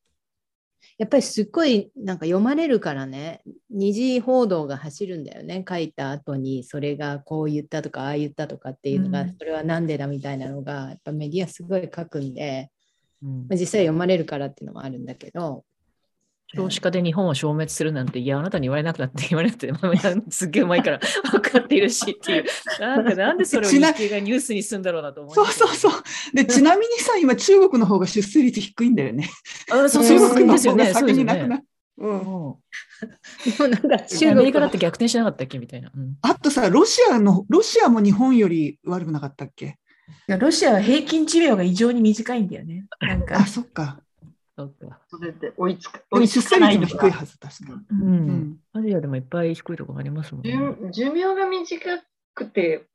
[0.98, 3.42] やっぱりすっごいなんか読まれるからね。
[3.70, 5.66] 二次報道が走るんだよね。
[5.68, 12.70] 書いた後にそれがこう言ったとかああ言ったとかっていうのが、うん、それは何でだみたいなのがやっぱメディアすごい書くんで、
[13.24, 15.64] うん、まあ、実際読まれるからっていうのもあるんだけど
[16.56, 19.72] 少子化で日本を消滅するなんて、いや、あなたに言われなくなって言われなくて、
[20.30, 21.00] すっげえ前から
[21.32, 22.46] 分かっているしっていう、
[22.80, 25.92] なんかなんでそれを日経がニュースにするんだろうなと思そうそうそう。
[26.34, 29.30] で、ちなみにさ、今、中国の方が出生率低いんだよね。
[29.72, 31.64] あそうそう中国の方が先になくなる。
[31.98, 32.60] うん、でも
[33.68, 35.60] なんか中国アメリカだって逆転しなかったっけ？
[35.60, 39.78] みたいな、うん、あとさロシアのロシアも日本より悪くなかったっけ？
[40.28, 42.86] ロシアは平均寿命が異常に短いんだよね。
[43.02, 43.38] なんか。
[43.38, 44.00] あそっか。
[45.10, 48.02] それで追いつか追いつかないの低いはず、確かに。
[48.02, 48.60] うん。
[48.74, 50.92] アジアでもいっぱい低いところありますもんね。
[50.92, 51.80] 寿命が短
[52.34, 52.88] くて、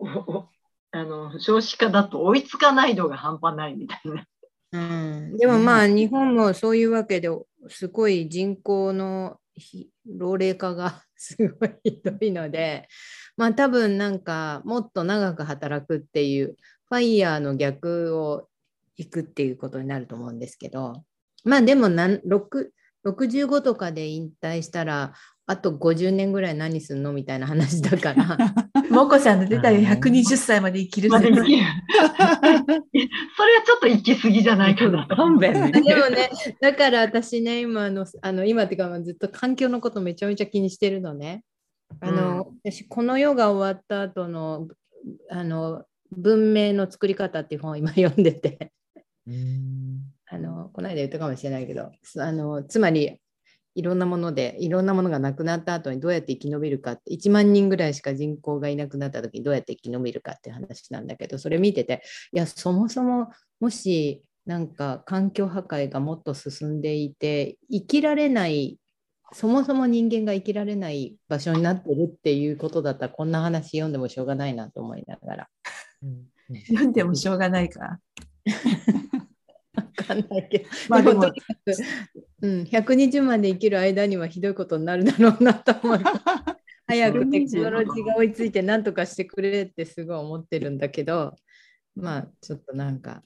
[0.92, 4.26] あの少子化だと追いつかない度が半端ないみたいな。
[4.72, 7.30] うん、でもまあ、日本もそういうわけで
[7.68, 9.38] すごい人口の
[10.06, 12.88] 老齢化がすごいひどいので、
[13.36, 16.56] まあ多分なんかもっと長く働くっていう
[16.88, 18.48] ファイヤーの逆を
[18.96, 21.04] 行くっていうことになると思うんですけど、
[21.46, 25.14] まあでもなん65とかで引退したら
[25.48, 28.36] あと50年ぐらい何すんのみたいな話だから。
[28.90, 31.08] もこさんの出たら120歳まで生きる。
[31.08, 35.06] まで生きるそれはちょっと行き過ぎじゃないかな。
[35.14, 36.30] 勘弁でもね、
[36.60, 41.44] だから私ね、今の、あの今っていうかずっと環境のことめちゃめちゃ気にしてるのね。
[42.00, 44.66] あの、うん、私、この世が終わった後の、
[45.30, 48.72] あの、文明の作り方っていう本を今読んでて。
[50.28, 53.20] あのこの間言ったかもしれないけどあのつまり
[53.76, 63.28] いろんなものでいろんなものがなくなった後にどうやって生き延びるかって1万人ぐらいしか人口がいなくなった時にどうやって生き延びるかっていう話なんだけどそれ見てていやそもそも
[63.60, 68.78] もしなんか環境破壊がもっと進んでいて生きられない
[69.32, 75.48] そもそも人間が生きられない場所になってるっていうことだったらこんな話読んでもしょうがないなと思いながら。
[76.68, 77.98] 読んでもしょうがないか。
[79.82, 81.32] かんないけど、まあでも、でも
[82.42, 86.04] うん、120まで生きる間にはひどいことになるだろうなと思って。
[86.88, 91.34] 早くテクノロジーが追いついて何とかしてくれってすごい思ってるんだけど、
[91.96, 93.24] まあちょっとなんか、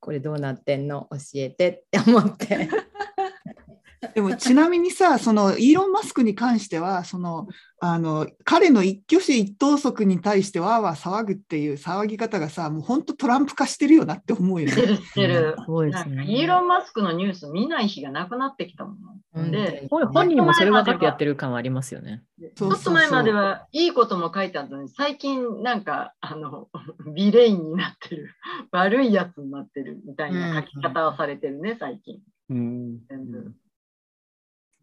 [0.00, 1.08] これどうなってんの？
[1.10, 2.68] 教えてって思って。
[4.14, 7.46] でもちなみにさ、そのイーロン・マスクに関しては、その
[7.78, 14.72] あの彼の一挙手一投足に対してわーわー騒ぐっていう騒ぎ方がさ、もう本当トランプ化してるよなって思うよね。
[14.72, 15.56] してる。
[15.66, 16.24] そうですね。
[16.26, 18.94] イーロン・マスクのニュース見ない日がなくなってきたも
[19.40, 19.50] ん。
[19.52, 22.24] で、本人もそれ分かってやってる感はありますよね。
[22.56, 26.68] ちょっと前まではいいことも書いてあったのに、最近なんかあの
[27.14, 28.34] ビレインになってる、
[28.72, 32.20] 悪いやつになってるみたいな書き方をされてるね、最近。
[32.50, 33.52] うん、全部。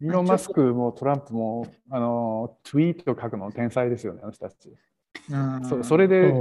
[0.00, 4.70] イーロン・マスクもトランプもあのツイート書くの天才ですよね、あの人たち。
[5.68, 6.32] そそれで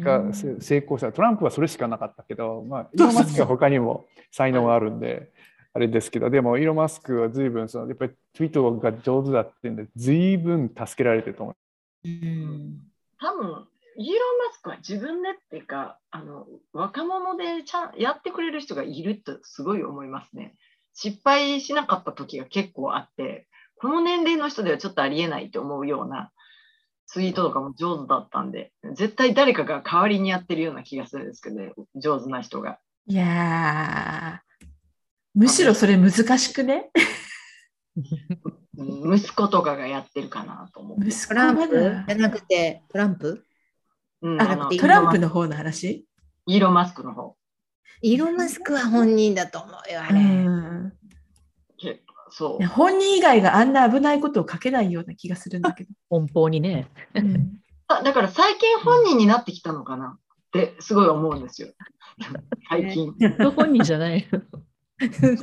[0.00, 5.30] が成功したトランプはそれしかなかったけど、まあ、イーロン・マスクは他にも才能があるんで、
[5.72, 12.08] あれですけど、でもイーロン・マスクは随分そのやっぱりツイートが上手だっていうんで、随分助けられてると思う。
[12.08, 12.80] うん
[13.20, 20.56] 多分イーロン・マスクは自分でっていうかあの若者でちゃんやってくれる人がいるとすごい思いますね。
[20.94, 26.30] 失敗しなかった時が結構あって、この年齢の人ではちょっとありえないと思うような
[27.06, 32.78] ツイートとかも上手だったんで、絶対誰かが代わりにやってるような気がするんですけどね、上手な人が。
[33.06, 34.66] いやー、
[35.34, 36.90] むしろそれ難しくね？
[38.76, 40.98] 息子とかがやってるかなと思う。
[40.98, 42.04] トランプ？
[42.08, 43.44] じゃなくてトランプ、
[44.22, 46.06] うん、あトランプの方の話？
[46.46, 47.36] イーロン・マスクの方。
[48.02, 50.20] イーロン・マスクは本人だと思うよ、あれ。
[50.20, 50.92] うん
[52.36, 55.90] そう本人以外があんな危ないことを書けないような気がするんだけど。
[56.10, 56.88] 奔放にね。
[57.14, 60.18] うん、あだから最近本人になってきたのかな？
[60.18, 60.20] っ
[60.50, 61.68] てすごい思うんですよ。
[62.68, 63.14] 最近。
[63.54, 64.26] 本人じゃない。
[64.98, 65.36] 最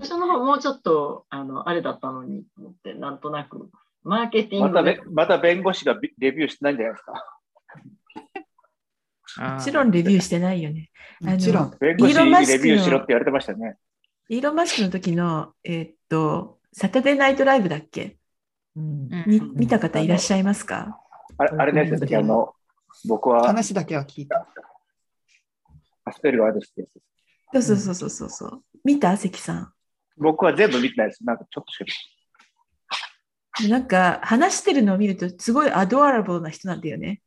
[0.00, 3.68] 初の方もうちょっとあのあれだったのにと思ってなんとなく
[4.02, 7.12] マーケティングまたまた弁護士がレビューしてないんじゃないですか？
[9.38, 10.90] もちろんレビューしてないよね。
[11.20, 11.76] もちろん。
[11.78, 13.76] 弁護士にレビューしろって言われてましたね。
[14.28, 18.16] イーロン・マスクの時の、えー、っと、サタデーナイトライブだっけ、
[18.76, 19.10] うん、
[19.54, 21.00] 見た方いらっしゃいますか？
[21.36, 22.54] あれあれですあの、
[23.06, 23.46] 僕は。
[23.46, 24.46] 話だけは聞いた。
[26.04, 26.72] アスペルガーです
[27.52, 28.62] そうそうそうそうそう。
[28.84, 29.16] 見た？
[29.16, 29.72] 関さん。
[30.16, 31.24] 僕は全部見てないです。
[31.24, 31.78] なんかちょっとし
[33.62, 37.20] かなんか話してるのを見るとすごいアドアラブルな人なんだよね。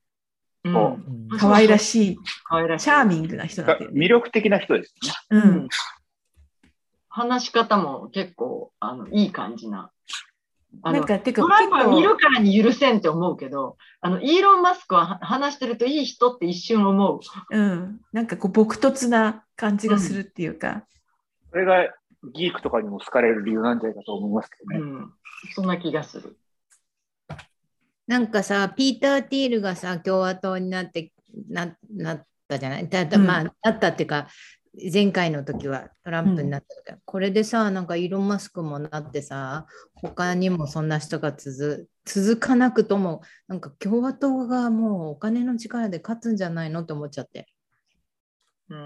[0.65, 3.99] うん、可愛らしい、チャーミングな人なんだよね。
[3.99, 5.11] 魅力的な人ですね。
[5.31, 5.67] うん。
[7.09, 9.91] 話し方も結構あのいい感じな。
[10.81, 17.19] なんか、てか、トランプは見るからに許せんって思うけど、あの、イーロン・マスクは話してるといい人って一瞬思う。
[17.51, 18.01] うん。
[18.11, 20.69] なんかこう、朴突な感じがするっていうか。
[20.71, 20.83] うん、
[21.51, 21.93] それが
[22.33, 24.79] ギークとかにも好かれる理由なんじゃないかと思いますけどね。
[24.79, 25.13] うん。
[25.53, 26.37] そんな気がする。
[28.07, 31.11] なんかさ、ピーター・ティールがさ、共和党になって
[31.49, 32.89] ななったじゃない？
[32.89, 34.27] だまあ、なったっていうか、
[34.91, 47.47] 前回の時はトランプになったけど、うん、これでさなんかイーロン・マスクもなってさ他にもそんな人が続続かなくともなんか共和党がもうお金の力で勝つんじゃないのって思っちゃって。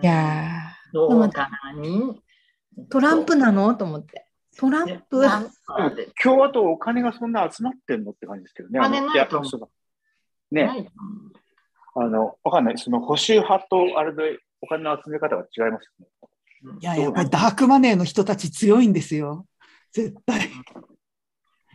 [0.03, 1.30] いやどう？
[1.30, 3.73] かなトランプなの？
[3.73, 4.26] と思って。
[4.57, 5.23] トランプ？
[6.21, 8.79] 共和党お金がそんな集まってんのって感じですけどね。
[8.79, 10.55] 金ないと思う。
[10.55, 10.89] ね。
[11.95, 12.77] あの、わかんない。
[12.77, 16.07] その保守派とあれでお金の集め方が違いますね。
[16.79, 19.45] いや、やっぱりダークマネーの人たち強いんですよ。
[19.91, 20.49] 絶対。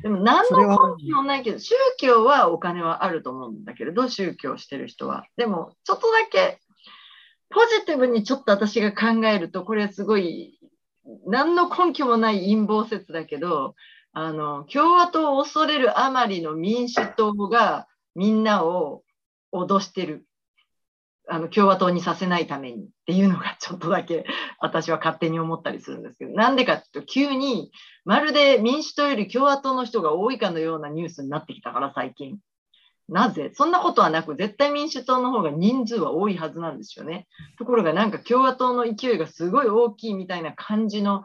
[0.03, 0.59] でも何の
[0.97, 5.25] 根拠もないけど、宗教はお金はあると思うんだけれど、宗教してる人は。
[5.37, 6.59] でも、ちょっとだけ、
[7.51, 10.59] ポジティブにちょっと私が考えると、これはすごい、
[11.27, 13.75] 何の根拠もない陰謀説だけど、
[14.13, 19.03] あの、共和党を恐れるあまりの民主党がみんなを
[19.53, 20.27] 脅してる。
[21.29, 24.27] あの共和党にさせないためにっていうのがちょっとだけ
[24.59, 27.71] 私は勝手に思ったりするんですけど、なんでかっていうと、急に
[28.05, 32.39] まるで民主党より共和党の人が多いかのようなニュースになってきたから、最近。
[33.09, 33.51] なぜ？
[33.55, 37.27] そんなことはなく、絶対民主党の方が人数は多いはずなんですよね。
[37.59, 41.25] ところがなんか共和党の勢いがすごい大きいみたいな感じの、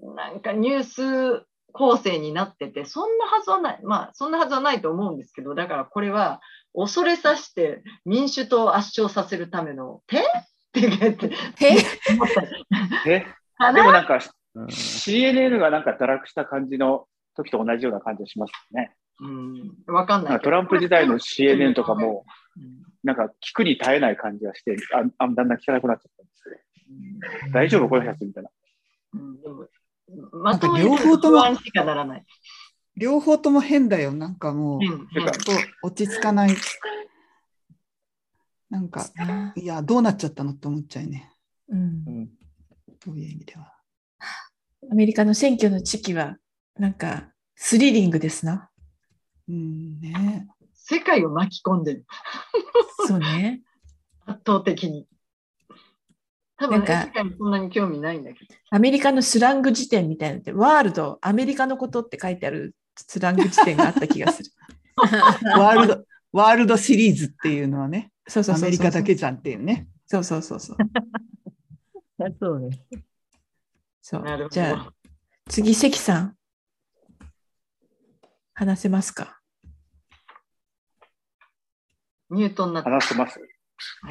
[0.00, 3.80] なんかニュース構成になってて、そんなはずはない。
[3.84, 6.40] まあ、そんなはずはないと思うんですけど、だからこれは
[6.74, 10.18] 恐れさして民主党を圧勝させるための手？
[10.18, 10.22] っ
[10.72, 11.30] て言って、
[13.06, 13.26] え？
[13.74, 14.20] でもなんか、
[14.56, 17.06] CNN がなんか堕落した感じの
[17.36, 18.94] 時と同じような感じがしますね。
[19.20, 20.40] うん、わかんない。
[20.40, 22.24] トランプ時代の CNN とかも、
[23.04, 27.52] なんか聞くに耐えない感じがして、ああだんだん聞かなくなっちゃったんですね。
[27.52, 28.50] 大丈夫この人たちみたいな。
[29.14, 29.66] うん、でも
[30.32, 32.24] まと両方ともしかならない。
[32.96, 34.12] 両方とも変だよ。
[34.12, 35.08] なんかもう、うん、
[35.82, 36.50] 落ち着かない。
[38.68, 39.04] なんか、
[39.56, 41.32] いや、どうなっちゃったのって思っちゃいね。
[41.68, 42.28] うん。
[43.04, 43.74] そういう意味では。
[44.90, 46.36] アメリカの選挙の時期は、
[46.78, 48.69] なんか、スリリングですな。
[49.50, 50.46] うんね。
[50.74, 52.06] 世界を巻き込んでる。
[53.06, 53.62] そうね。
[54.24, 55.08] 圧倒的に。
[56.56, 58.54] 多分、ね、世界にそんなに興味ないんだけど。
[58.70, 64.50] アメリカのスラング辞典みたいなのって、ワールド、アメリカのことって書いてあるスラング辞典があった気がする。
[65.58, 69.88] ワールド、ワールドシリーズっていうのはね、そうそうアメリカだけじゃんっていうね。
[70.06, 70.76] そうそうそうそう。
[72.38, 72.84] そうね。
[74.02, 74.48] そう。
[74.50, 74.92] じゃあ、
[75.48, 76.36] 次、関さん。
[78.60, 79.39] 話せますか？
[82.30, 83.38] ミュートになって話せます？
[83.40, 83.46] は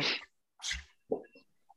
[0.01, 0.03] い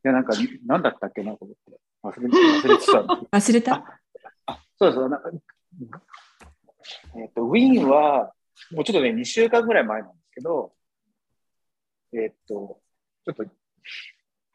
[0.03, 0.33] や、なんか、
[0.67, 1.79] なんだったっけなと思って。
[2.03, 3.39] 忘れ忘れてた。
[3.39, 4.01] 忘れた？
[4.47, 5.09] あそうそう。
[5.09, 5.31] なんか
[7.15, 8.33] えっ、ー、と、ウィーンは、
[8.73, 10.73] もうちょっとね、2週間ぐらい前なんですけど、
[12.13, 12.81] えっ、ー、と、
[13.25, 13.45] ちょっと、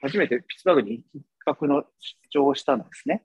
[0.01, 3.23] 初めてピッツバーグに一泊の出張をしたんですね。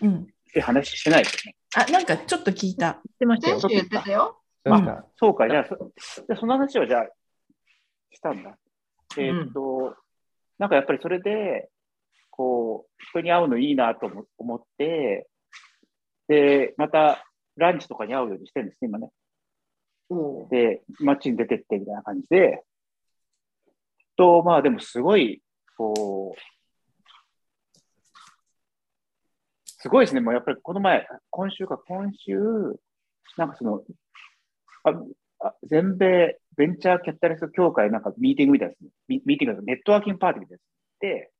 [0.00, 0.22] うん。
[0.22, 1.54] って話してないですね。
[1.76, 2.92] あ、なんかちょっと聞いた。
[2.92, 3.58] 言ってましたよ。
[3.68, 4.40] 言ってたよ。
[4.64, 5.48] あ、そうか。
[5.48, 7.06] じゃあ、そその話をじゃあ、
[8.10, 8.58] したんだ。
[9.16, 9.94] えっ、ー、と、うん
[10.58, 11.70] なんかやっぱりそれで、
[12.30, 15.28] こう、人に会うのいいなと思って、
[16.26, 17.24] で、また
[17.56, 19.10] ランチとかに会うようにしてるんですね、今ね。
[20.50, 22.64] で、街に出てってみたいな感じで、
[24.16, 25.42] と、まあでもすごい、
[25.76, 26.40] こう、
[29.64, 30.20] すごいですね。
[30.20, 32.36] もうやっぱりこの前、今週か、今週、
[33.36, 33.84] なんかその、
[34.82, 34.92] ああ
[35.64, 38.90] 全米ベンチャーキャピタリスト協会なんかミーティングみたいですね。
[39.08, 40.68] ミーティングネットワーキングパーティーみたいです。
[41.00, 41.30] で、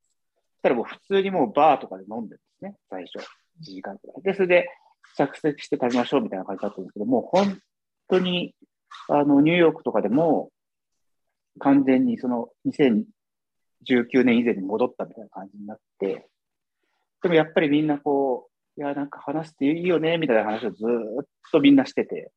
[0.54, 3.24] そしたらもう普通にもうバーとかで飲んでるんですね、最初。
[3.60, 4.22] 1時間くらい。
[4.22, 4.68] で、それで
[5.16, 7.58] 着席して食べましょうみたいな感じだったんですけども、本
[8.08, 8.54] 当に、
[9.08, 10.50] あの、ニューヨークとかでも、
[11.58, 12.50] 完全にその
[13.84, 16.28] 2019年以前に戻ったみたいな感じになって、
[17.22, 22.30] でもやっぱりみんなこう、いや、なんか話していいよね、みたいな話をずっとみんなしてて、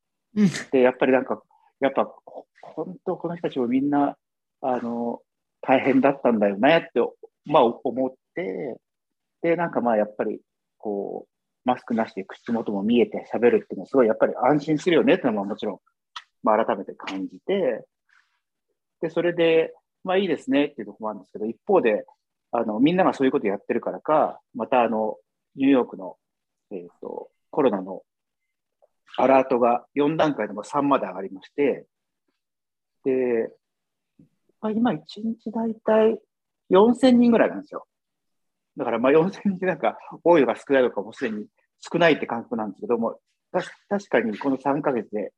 [0.71, 1.41] で、やっぱりなんか、
[1.81, 2.07] やっぱ
[2.61, 4.15] 本当この人たちもみんな、
[4.61, 5.19] あの、
[5.61, 7.01] 大変だったんだよねって、
[7.45, 8.77] まあ思って、
[9.41, 10.39] で、なんかまあやっぱり、
[10.77, 11.31] こう、
[11.65, 15.79] マスクなしで口元も見えて喋るっていうのはすごいやっぱり安心するよねっていうのはもちろん、
[16.43, 17.85] まあ改めて感じて、
[19.01, 19.73] で、それで、
[20.03, 22.05] まあいいですねっていうところもあるんですけど、一方で、
[22.51, 25.17] あの、みんながそういうことやってるからか、またあの、
[25.55, 26.17] ニューヨークの、
[26.71, 28.01] えっ、ー、と、コロナの
[29.17, 31.85] アラートが4段階でも3まで上がりまして、
[33.03, 33.51] で、
[34.61, 36.19] まあ、今1日だいたい
[36.71, 37.87] 4000人ぐらいなんですよ。
[38.77, 41.45] だからまあ4000人なんか多いのか少ないのかもすでに
[41.91, 43.19] 少ないって感覚なんですけども、
[43.51, 43.69] 確
[44.09, 45.33] かにこの3ヶ月で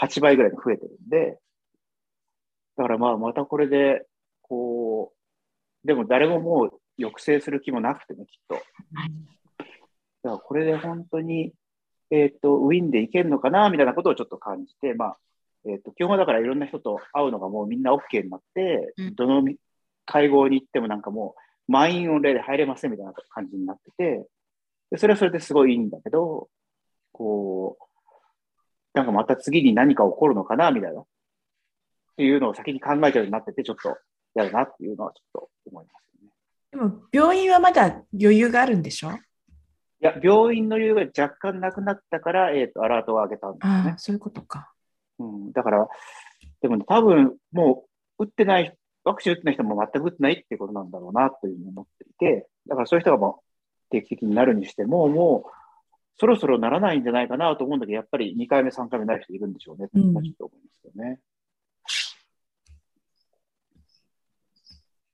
[0.00, 1.38] 8倍ぐらい増えてるんで、
[2.76, 4.06] だからまあまたこれで、
[4.40, 5.12] こ
[5.84, 8.54] う、でも誰ももう抑制する気もなくてね、きっと。
[8.54, 8.68] だか
[10.24, 11.52] らこれで本当に、
[12.12, 15.18] えっ、ー、と、ウィンでいけるのかな、みたいなことをちょっと感じて、まあ、
[15.64, 19.42] えっ、ー、と、基本はだからいろんな人と会うのがもうみんな OK になって、どの
[20.04, 21.34] 会合に行ってもなんかも
[21.68, 24.26] う満員御礼で入れませんみたいな感じになってて、
[24.90, 26.48] でそれはそれですごいいいんだけど、
[27.12, 27.84] こう、
[28.94, 31.06] なんかまた次に何か起こるのかなみたいな、っ
[32.16, 33.96] ていうのを先に考えちゃうようになってて、ちょっと
[34.34, 36.30] 嫌だなっていうのはちょっと思いますね。
[36.72, 39.12] でも、病院はまだ余裕があるんでしょ？
[39.12, 39.14] い
[40.04, 43.94] や、病院の余裕が若干なくなったから、えっ、ー、と、アラートを上げたんですね。
[43.98, 44.72] そういうことか。
[45.18, 45.88] うん、だから、
[46.60, 47.84] でも、ね、多分、も
[48.18, 55.50] う、打ってないワクチン打ってない人も全く打ってないっていうことなんだろうなというふうに思っていて、だからそういう人がもう定期的になるにしても、もう
[56.18, 61.18] そろそろならないんじゃないかなと思うんだけど、やっぱり2回目、3回目なる人いるんでしょうねってちょっと思いますよね。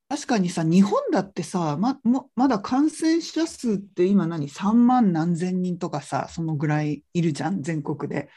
[0.09, 1.99] 確かにさ、日本だってさ、ま
[2.35, 8.31] まだ感染者数って今何、3万何千人とかさ、そのぐらいいるじゃん、全国で。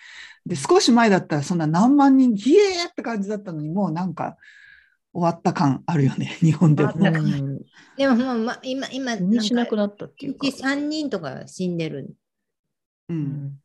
[0.46, 4.36] で、少し前だったらそんな何万人、ひえーって感じだったのに、もうなんか、
[5.14, 6.92] 終わった感あるよね、 日本でも。
[7.98, 10.48] でももう、ま、今、今、気にしなくなったっていうか。
[10.48, 12.16] 3人とか死んでる。
[13.08, 13.60] うん。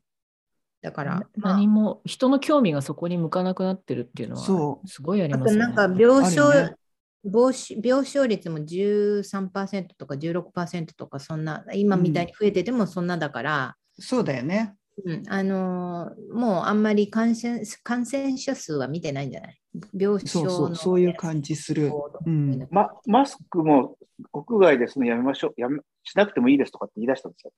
[0.81, 5.63] だから、何も人の興味がそこに向かなくなってるっていうのはすごいありますね。
[5.63, 6.75] あとなんか病床、ね、
[7.23, 7.53] 病
[7.83, 14.75] 病床率も13%とか16%とかそんな今みたいに増えててもそんなだから、うん、そうだよね。
[15.05, 19.59] うん、あのもうあんまり感染感染者数は見てないんじゃない？
[19.93, 21.91] 病床そうそうそういう感じする、
[22.25, 22.89] うんま。
[23.05, 23.95] マスクも
[24.33, 27.51] 屋外ですね、やめましょうやめ、しなくてもいいですとかって言い出したんですよ。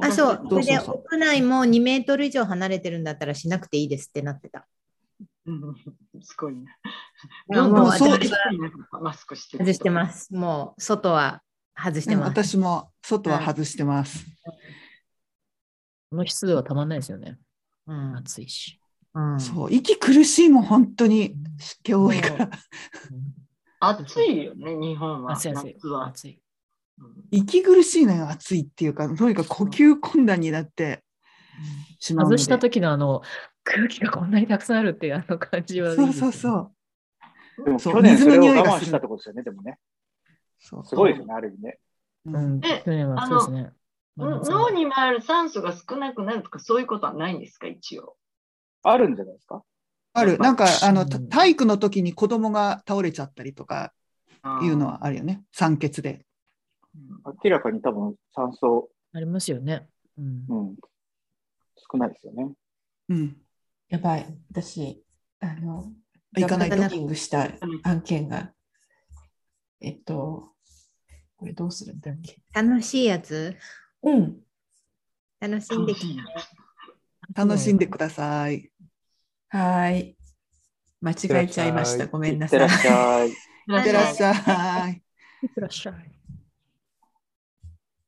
[0.00, 0.46] あ、そう。
[0.48, 4.66] それで屋内も2メートル以上離れてるんだったらしなくていいですってなってた。
[5.46, 6.66] うん、すごいね。
[7.48, 8.18] もうそう
[9.00, 10.34] マスクして外してます。
[10.34, 11.42] もう外は
[11.76, 12.28] 外してます。
[12.28, 14.26] 私も外は外してます。
[16.10, 17.38] この湿度はたまんないですよね。
[17.86, 18.80] うん、暑いし。
[19.14, 22.50] うん、そう、息苦しいも本当に湿気多いから。
[23.80, 25.32] 暑いよね、日本は。
[25.32, 25.76] 暑い暑い。
[26.06, 26.40] 暑い
[27.30, 31.04] 息苦しいのよ、暑いっていうか、とにかく呼吸困難になって
[31.98, 33.22] しまう外した時のあの
[33.66, 36.72] 空気がこんなにたくさんあるっていう あの感じはそうそうそ
[37.58, 37.64] う。
[37.64, 39.78] でも去年それを我慢したってことですよね、でもね。
[40.58, 41.78] そうすごいですね、ある意味ね。
[42.26, 43.72] うん、去年はそうですね。
[44.16, 48.16] 脳に回る酸素が少なくなるとかそういうことはないんですか、一応？
[48.82, 49.62] あるんじゃないですか？
[50.12, 50.38] ある。
[50.38, 53.92] なんか、あの、体育の時に子供が倒れちゃったりとか
[54.62, 55.44] いうのはあるよね。
[55.52, 56.24] 酸欠で。
[57.44, 58.90] 明らかに多分酸素。
[59.12, 59.88] ありますよね。
[60.16, 60.46] うん。
[60.48, 60.76] うん、
[61.76, 62.50] 少ないですよね。
[63.10, 63.36] うん。
[63.88, 64.26] やばい。
[64.50, 65.04] 私、
[65.40, 65.92] あの、
[66.36, 66.88] 行かないと。
[66.88, 67.48] キングした
[67.84, 68.52] 案件が、
[69.80, 70.52] えっと、
[71.36, 72.42] これどうするんだっけ？
[72.52, 73.56] 楽しいやつ？
[74.02, 74.40] うん。
[75.38, 76.22] 楽しんできて。
[77.34, 78.70] 楽しんでください。
[79.48, 80.16] はい。
[81.00, 82.06] 間違えちゃいました。
[82.06, 82.60] ごめんなさい。
[82.60, 83.28] いってらっしゃい。
[83.28, 83.32] い
[83.80, 85.02] ってらっしゃい。
[85.42, 86.12] いってらっしゃい。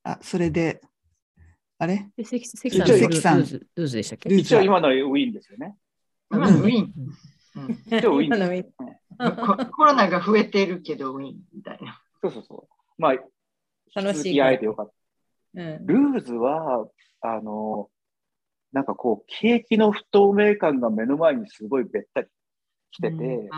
[0.04, 0.80] あ、それで、
[1.78, 2.10] あれ？
[2.22, 4.34] 関さん、関さん、ルーズでしたっけ？
[4.34, 5.76] 一応今のウィンですよね。
[6.30, 6.92] 今のウィン。
[7.86, 8.30] 一応ウィン。
[9.70, 12.00] コロナが増えてるけど、ウィンみたいな。
[12.20, 13.00] そうそうそう。
[13.00, 14.42] まあ、楽しい。
[14.42, 14.92] 会えてよかった。
[15.54, 16.88] ルーズは、
[17.20, 17.88] あの、
[18.72, 22.26] なんかこう、景気の不透明感が目の前にすごいべったり
[22.90, 23.48] 来てて、うん、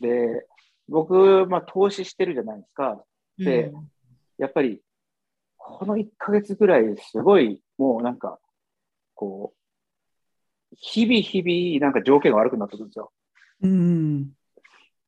[0.00, 0.46] で、
[0.88, 3.04] 僕、まあ、投資してるじゃないですか。
[3.38, 3.90] で、うん、
[4.38, 4.80] やっぱり、
[5.78, 8.38] この1ヶ月ぐらい、すごい、もうなんか、
[9.14, 13.12] こう、日々日々、なんか条件が悪くなってくるんですよ。
[13.62, 14.30] うん。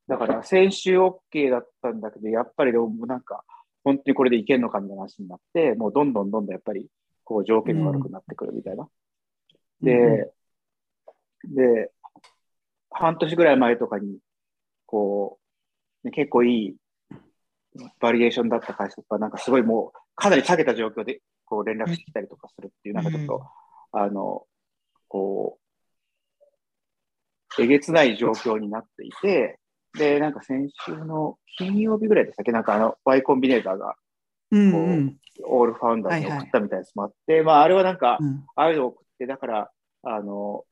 [0.09, 3.45] だから、先週 OK だったんだけど、やっぱりでもなんか、
[3.85, 6.89] 本当にこれでいけんのかみたいな話になって、もうどんどんどんどんやっぱり、
[7.25, 8.89] こう条件が悪くなってくるみたいな。
[9.81, 10.33] うん、で、
[11.45, 11.93] で、
[12.91, 14.19] 半年ぐらい前とかに、
[14.87, 15.39] こ
[16.05, 16.77] う、ね、結構いい
[18.01, 23.43] バリエーションだった会社とか、なんかすごいもう、かなり下げた状況でこう連絡してきたりとかするっていう、なんかちょっと、
[23.93, 24.47] うん、あの、
[25.09, 25.59] こ
[27.59, 29.59] う、えげつない状況になっていて、
[29.99, 33.97] で、なんか先週の金曜日ぐらいでしたっけ、なんかあの、Y コンビネーターが、こ
[34.53, 34.59] う、
[35.45, 39.70] オールファウンダーに送ったみたいなやつもあって、まあ、あれはなんか、うん、ああいうのを送って、だから、
[40.05, 40.64] あの、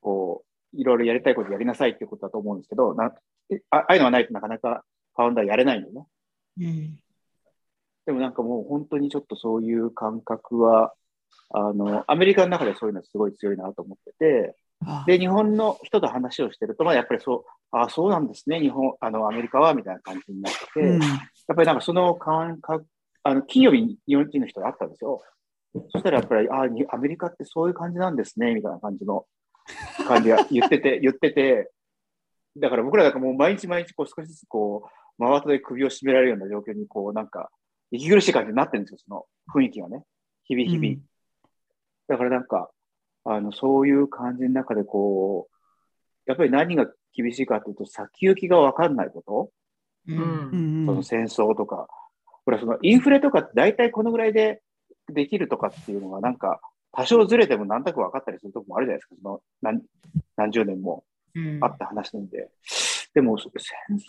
[0.00, 3.12] こう、いろいろやりたいことやりなさいっていうことだと思うんですけど、な
[3.70, 4.82] あああいうのがないとなかなか
[5.14, 6.06] ファウンダーやれないのね。
[6.60, 6.98] うん、
[8.06, 10.92] でもなんかもう本当にちょっとそういう感覚は、
[11.50, 14.56] あの、アメリカの中でそういうのはすごい強いなと思ってて、
[15.06, 21.10] で、日本の人と話をしてると、まあ、やっぱりそう、ああ、そうなんですね、日本、あの、アメリカは、みたいな感じになってて、うん、やっ
[21.48, 22.86] ぱりなんかその感覚、
[23.22, 25.22] あの、金曜日に日本人の人があったんですよ。
[25.90, 29.26] そしたらやっぱり、ああ、アメリカってそういう感じなんですね、みたいな感じの
[30.06, 31.72] 感じが言ってて、 言ってて、
[32.56, 37.50] だから僕らなんかもう毎日毎日こう少しずつこう、真綿で首を絞められるような状況にこう、なんか、
[37.94, 40.04] 息苦しい感じになってるんですよ、その雰囲気がね。
[40.44, 40.88] 日々日々。
[40.88, 41.02] うん、
[42.08, 42.70] だからなんか、
[43.24, 45.54] あの、そういう感じの中でこう、
[46.26, 49.52] やっぱり何が厳しいかというと、先行きがわかんないこと。
[50.08, 50.84] うん。
[50.86, 51.86] その戦争とか。
[52.44, 54.60] これそのインフレとかって大体このぐらいで
[55.10, 56.60] できるとかっていうのがなんか、
[56.92, 59.14] 多少ずれても何となく分かったりするとこもあるじゃないですか。
[59.22, 59.82] その何
[60.36, 61.04] 何十年も
[61.60, 62.38] あった話なんで。
[62.38, 62.48] うん、
[63.14, 63.50] でも、戦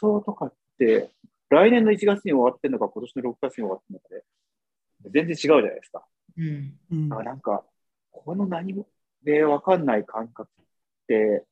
[0.02, 1.12] 争とかって、
[1.50, 4.10] 来年の1月に終わってるのか、今年の6月に終わってるのか
[5.10, 6.06] で、全然違うじゃないですか。
[6.38, 7.64] うん、なんか、
[8.12, 8.88] この何も、
[9.24, 10.66] でわかんない感覚っ
[11.08, 11.46] て、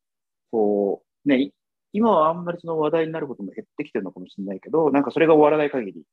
[0.51, 1.51] こう、ね、
[1.91, 6.03] 今はあんまりその話題になることも減ってきてるのかもしれないけど、なんかそれが終わらない限り、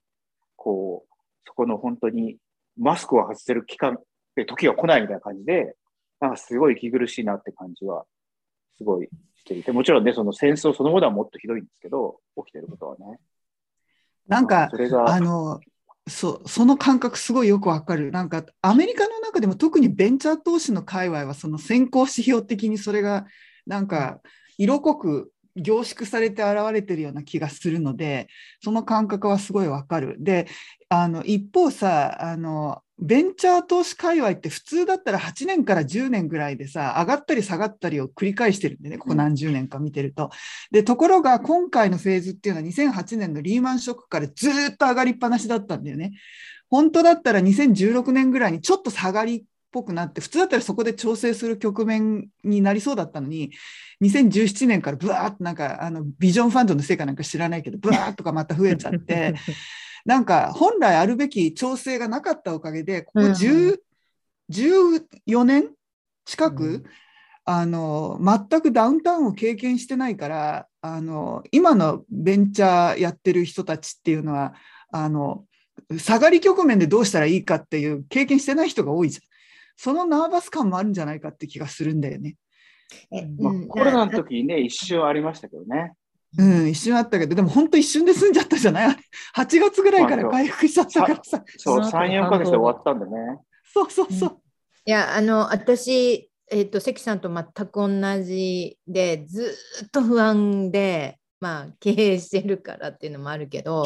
[0.57, 1.15] こう、
[1.47, 2.37] そこの本当に
[2.77, 3.99] マスクを外せる期間
[4.37, 5.75] で時が来ないみたいな感じで、
[6.21, 8.05] なんかすごい息苦しいなって感じは、
[8.77, 13.19] すごいしていて、もちろんね、その戦争そのものはもっとひどいんですけど、起きてることはね。
[14.29, 14.71] なんか、
[15.07, 15.61] あの、
[16.09, 18.11] そその感覚すごいよくわかる。
[18.11, 23.27] なんかアメリカの中でも特にベンチャー投資の界隈はその先行指標的にそれが
[23.67, 24.21] なんか
[24.59, 28.29] 色濃く凝縮されて現れてるような気がするので
[28.63, 30.17] その感覚はすごいわかる。
[30.19, 30.49] で
[30.89, 40.31] あの一方さあのベンチャー投資界隈って普通だったら8年から10年ぐらいでさ、上がったり下がったりを繰り返してるんでね、ここ何十年か見てると。
[40.71, 46.13] で、ところが今回のフェーズっていうのは2008年のリーマンショックからずっと上がりっぱなしだったんだよね。
[46.69, 49.43] 本当だったら2016年ぐらいにちょっと下がりっ
[49.73, 53.51] ぽくなって、普通だったらそこで調整する局面になりそうだったのに、
[54.03, 59.35] 2017年からブワーっとなんか、あの、ビジョンファンドのせいかなんか知らないけど、ブワーっとかまた増えちゃって、
[60.05, 63.79] なんか本来あるべき調整がなかったおかげで、ここ10、うん、
[64.51, 65.71] 14年
[66.25, 66.85] 近く、うん、
[67.45, 74.55] あの、全くダウンタウンを経験してないから、あの、今のベンチャーやってる人たちっていうのは、
[74.93, 75.45] あの、
[75.99, 79.23] 下がり局面でどうしたらいいかっていう経験してない人が多いじゃん。
[79.77, 82.37] そのナーバス感もあるんじゃないかって気がするんだよね。
[83.39, 85.95] まあ、コロナの時にね、一瞬ありましたけどね。
[86.39, 88.97] うん、一瞬あったけど、でも本当一瞬で済んじゃったじゃない
[89.37, 91.43] ?8 月ぐらいから回復しちゃったからさ。
[91.57, 93.39] そう、3、4ヶ月で終わったんでね。
[93.65, 94.39] そうそうそう。
[94.85, 99.57] いや、あの、私、えっ、ー、と、関さんと全く同じで、ず
[99.87, 103.85] っと不安で、まあ、経営してるからっていうのもあるけど、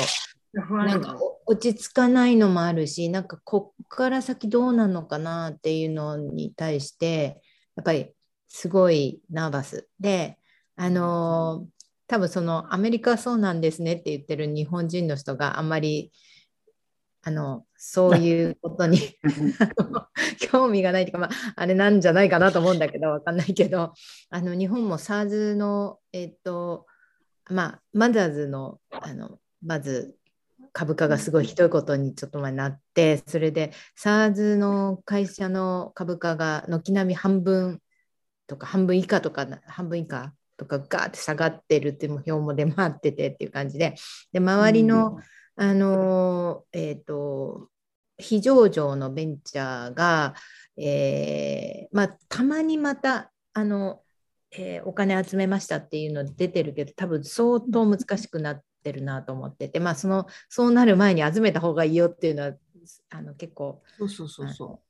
[0.52, 7.42] なんか落ち着かないのもあるし、なんかこっから先どうなのかなっていうのに対して、
[7.76, 8.12] やっぱり
[8.48, 10.38] すごいナーバスで、
[10.76, 11.66] あの
[12.06, 16.12] 多分そのアメリカはそうなんですねって言ってる日本人の人があんまり
[17.22, 18.98] あのそういうことに
[20.38, 23.94] 興味がないというか、まあ、あれなんじゃないかなと思うんだけど分かんないけど
[24.30, 26.86] あの日本も SARS の、えっ、と
[27.50, 30.16] まあ、マザーズのあのまず
[30.72, 37.80] 株価がすごいひどいことにちょっと前になってそれで SARS の会社の株価が軒並み半分
[38.46, 43.94] とか半分以下とか半分以下とかガーって下がってるっていう表も出回っててっていう感じで。
[44.32, 45.18] で周りの、
[45.56, 47.68] あのえっ、ー、と
[48.18, 50.34] 非上場のベンチャーが、
[50.76, 54.02] えーまあ、たまにまたあの、
[54.52, 62.52] えー、お金集めましたっていうの出てるけど多分相当難しくなってるなと思ってて、まあ、そのそうなる前に集めた方がいいよっていうのは
[63.10, 63.82] あの結構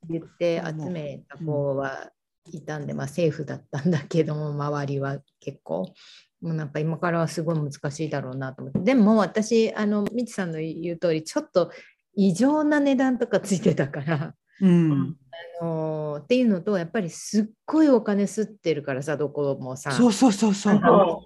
[0.09, 2.11] 言って集めた方は
[2.51, 5.93] いたんで、まあ、セーフだったんだけども 周りは結構。
[6.41, 8.79] もうなんか今からはすごい難しいだろうなと思って。
[8.79, 11.71] でも私あのみちさんの言う通りちょっと
[12.13, 15.15] 異常な値段とかついてたから、うん、
[15.61, 19.91] あのっていうのとやっぱりすっごいお金吸ってるからさどこもさ。
[19.91, 21.23] そうそうそうそ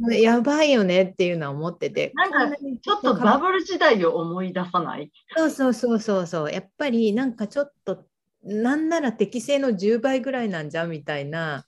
[0.00, 0.14] う。
[0.14, 2.12] やばいよねっていうのは思ってて。
[2.14, 5.12] なんかちょっとバブル時代を思い出さない？
[5.36, 6.50] そうそうそうそうそう。
[6.50, 8.04] やっぱりなんかちょっと
[8.42, 11.64] なんなら適正の10倍ぐらいなんじゃみたいな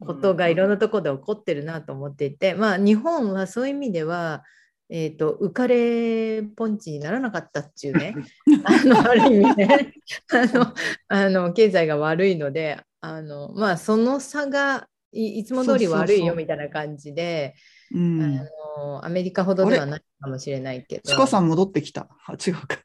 [0.00, 4.44] ことがいろんなところで起こってるなと思っていて、まあ日本はそういう意味では、
[4.88, 8.14] えーと、浮かれポンチにならなかったっていうね。
[8.64, 9.94] あのある意味ね。
[10.30, 10.74] あの
[11.08, 17.54] あの経済が悪いのであのまあその差がいいつも通り悪いよみたいな感じで
[17.94, 21.02] あのアメリカほどではないかもしれないけど。
[21.10, 22.08] チカさん戻ってきた？
[22.26, 22.78] あ違うか。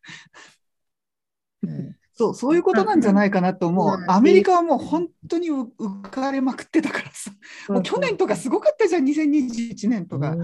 [1.63, 4.05] うんそう、そういうことなんじゃないかなと思う。
[4.07, 7.31] アメリカはもう本当に浮かれまくってたからさ、
[7.69, 10.35] もう去年とかすごかったじゃん、2021年とか。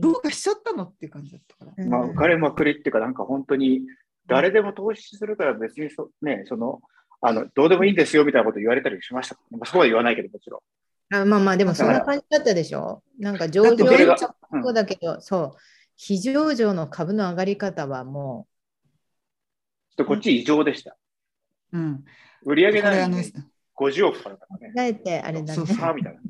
[0.00, 1.86] どうかしちゃったのっていう感じだったから。
[1.86, 3.82] まあ、浮かれまくりっていうか、なんか本当に
[4.26, 6.80] 誰でも投資するから別にそ、ね、その、
[7.20, 9.36] あの、どうでもいいんですよみたいなこと言われたりしました。
[9.52, 10.62] まあ、そうは言わないけど、もちろ
[11.12, 11.16] ん。
[11.16, 15.52] あまあまあ、でもそんな感じだったでしょなんか上場そうだけど、うん、そう、
[15.96, 18.50] 非上場の株の上がり方はもう。
[19.96, 20.96] ちょっとこっち異常でした。
[21.72, 22.04] うん、
[22.44, 23.18] 売上なの
[23.76, 24.72] 50億とかだからね。
[24.74, 25.54] 考えてあれだね。
[25.54, 26.20] そうそうみたいな。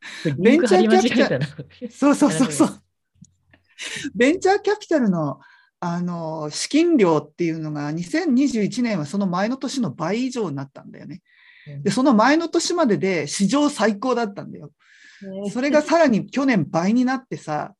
[0.38, 1.46] ベンチャーキャピタル。
[1.90, 2.82] そうそうそうそう。
[4.14, 5.40] ベンチャーキャピタルの
[5.82, 11.22] あの資金量っていうのが2021年はその前の年の倍以上になったんだよね。
[11.82, 14.72] で、その前の年までで史上最高だったんだよ。
[15.50, 17.74] それがさらに去年倍になってさ、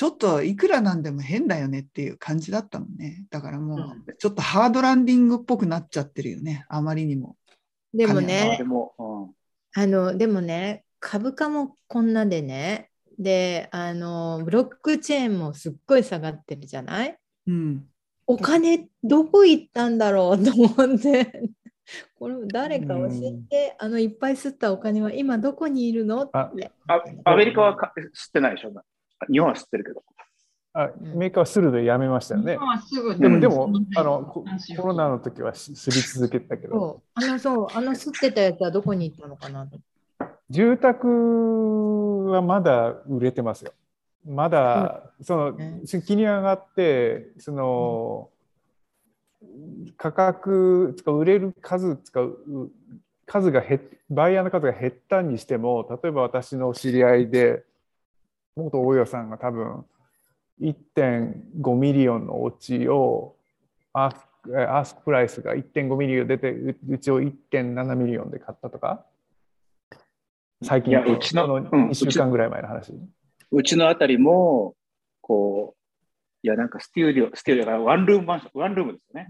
[0.00, 3.26] ちょっといくらなんでも変だよねっていう感じだったもんね。
[3.28, 3.76] だからも
[4.08, 7.36] う、ちょっとハードランディングっぽくなっちゃってるよね、あまりにも。
[7.92, 8.94] でもね、でも,、
[9.74, 12.88] あのでもね、株価もこんなでね、
[13.18, 17.18] で、あの、ブロックチェーンもすっごい下がってるじゃない？
[17.48, 17.84] うん。
[18.26, 21.42] お金どこ行ったんだろうと思って。
[22.18, 26.22] これ誰か教えて、あのいっぱい吸ったお金は今どこにいるの？
[26.22, 26.70] って。
[26.86, 28.72] あアメリカはか吸ってないでしょ？
[29.30, 30.02] 日本は知ってるけど。
[30.72, 32.56] あメーカーはするでやめましたよね。
[33.18, 34.44] でも、でもあのコ
[34.86, 37.02] ロナの時はすり続けたけど。
[37.14, 39.68] あの、そう、あの吸ってたやつはどこに行ったのかな
[40.48, 43.72] 住宅はまだ売れてますよ。
[44.24, 45.58] まだ、その、
[46.06, 48.30] 気に上がって、その、
[49.96, 52.70] 価格、使う売れる数使う、
[53.26, 57.64] 数が減バイヤーの数が減ったにしても、例えば私の知り合いで、
[58.60, 59.84] 元大家さんが多分
[60.60, 63.36] 1.5 million のお家を
[63.92, 66.50] ask ask price が1.5 million 出て
[66.88, 69.04] うちを1.7 million で買ったとか？
[70.62, 72.94] 最近うちの1週間ぐらい前の話。
[73.50, 74.74] うちのあたりも
[75.20, 79.28] こういやなんか studio studio がワンルームマンションワンルームですよね。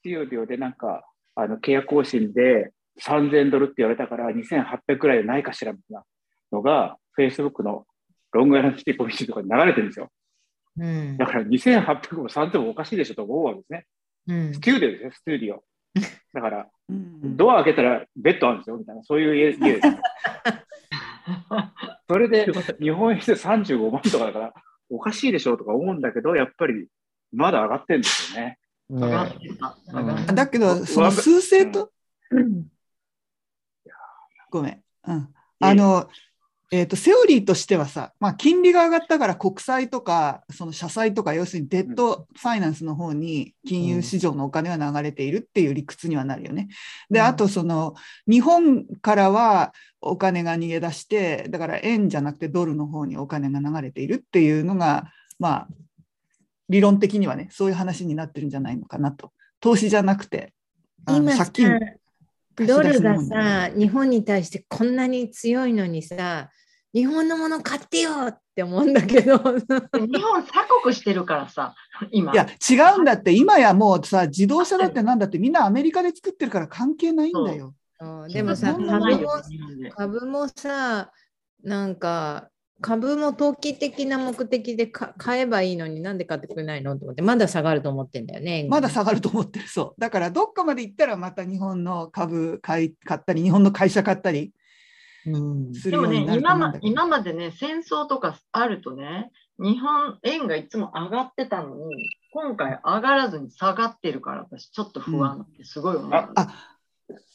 [0.00, 6.04] ステューディオでなんかあの契約更新で3000ドルって言われたから2800くらいでないかしらみたいな
[6.52, 7.86] のが Facebook の
[8.32, 10.10] Long Island City ポリシーとかに流れてるんですよ。
[10.78, 13.86] うん、だから2800も3000もおかしいでしょと思うわけですね。
[14.28, 15.64] うん、ステューディオですよ、 studio。
[16.32, 19.88] だから、うん、ドア開けたらベッドあるんですよ、みたいな、そういう家家です。
[22.08, 22.46] それで
[22.80, 24.54] 日本円で35万とかだから、
[24.90, 26.88] おかしいでしょとか思うんだけど、やっぱり
[27.32, 28.58] まだ上がってるんですよね。
[28.90, 29.26] ね
[30.34, 31.90] だけど、その趨勢と、
[34.50, 34.82] ごめん。
[35.06, 36.08] うん、あの、
[36.74, 46.68] えーと、セオリーとしてはさ、まあ、金利が上がったから国債とかその社債とか要するにデッドファイナンスの方に金融市場のお金は流れているっていう理屈にはなるよね。
[47.10, 47.94] であとその
[48.26, 55.68] 日本からはお金が逃げ出してだから円じゃなくてドルの方にお金が流れているっていうのがまあ
[56.70, 59.30] 理論的にはねそういう話になってるんじゃないのかなと。
[59.60, 60.54] 投資じゃなくて
[61.06, 61.78] 今借金
[62.56, 66.50] ドルがさ日本に対してこんなに強いのにさ
[66.94, 71.74] 日本のもの買ってよって思うんだけど 日本鎖国してるからさ
[72.10, 77.74] 今いや違うんだって今やもうさ自動車だってなんだってみんなアメリカで作ってるから関係ないんだよ。
[78.28, 79.28] でもさ株も
[79.96, 81.12] 株もさ
[81.62, 82.48] なんか
[82.82, 88.66] 株も投機的な目的で買えばいいのになんで買ってくれないのと思ってまだ下がると思ってんだよね。
[88.68, 90.00] まだ下がると思ってるそう。
[90.00, 94.52] だからどっかまで行ったらまた日本の株買い買ったり日本の会社買ったり
[95.24, 106.32] でもね今ま、今までね、戦争とかあるとね、日本円がいつも上がってたのに、今回上がらずに下がってるから、私、ちょっと不安ってすごい思う、うん、あ。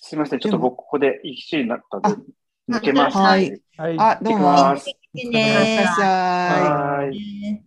[0.01, 2.21] すみません、ちょっと僕、ここで一時になったので、
[2.69, 3.17] 抜けます。
[3.17, 3.61] はい。
[3.77, 4.49] はい、あ、どうも。
[4.49, 4.53] い。
[4.53, 7.66] らっしゃい。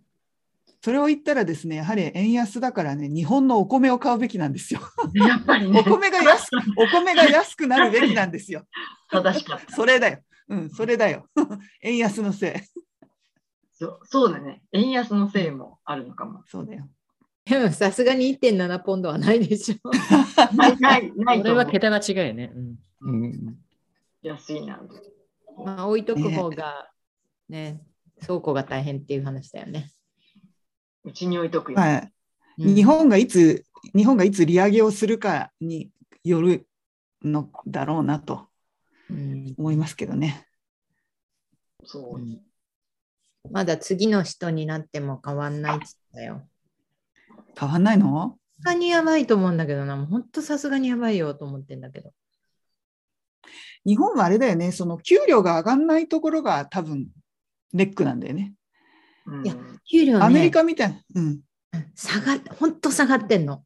[0.83, 4.81] それを言ったらですね、やはり円安だからね、日本のお米を買うべきなんですよ。
[5.13, 8.65] やっぱり、ね、お米が安く、 お米が安くなるべきなんですよ。
[9.11, 9.71] 正しかった。
[9.75, 10.23] それだよ。
[10.49, 11.27] うん、それだよ。
[11.83, 13.05] 円安のせい。
[13.73, 14.63] そそうだね。
[14.71, 16.43] 円安のせいもあるのかも。
[16.47, 16.89] そうだよ。
[17.45, 19.89] でもさすがに1.7ポンドはないでしょ。
[20.55, 22.51] ないないないそれは桁が違うよね。
[23.01, 23.57] うん。
[24.23, 24.81] 安いな。
[25.63, 26.89] まあ置いとく方が
[27.49, 27.81] ね、ね
[28.25, 29.91] 倉庫が大変っていう話だよね。
[31.03, 31.79] うちに置いとくよ。
[31.79, 32.13] はい。
[32.57, 35.89] 日本がいつ、日本がいつ利上げをするかに
[36.23, 36.67] よる
[37.23, 38.47] のだろうなと
[39.57, 40.47] 思いますけどね。
[41.83, 46.47] そう、まだ次の人になっても変わんないっつったよ。
[47.59, 48.37] 変わんないの？
[48.57, 52.11] さすがにやばいと思うんだけどな、本当さすがにやばいよと思ってんだけど。
[53.83, 57.07] 日本はあれだよね、その給料が上がんないところが多分
[57.73, 58.53] ネックなんだよね。
[59.43, 59.55] いや、
[59.89, 61.01] 給料、ね、アメリカみたいな。
[61.15, 61.39] うん。
[61.95, 63.63] 下がって、本当下がってんの。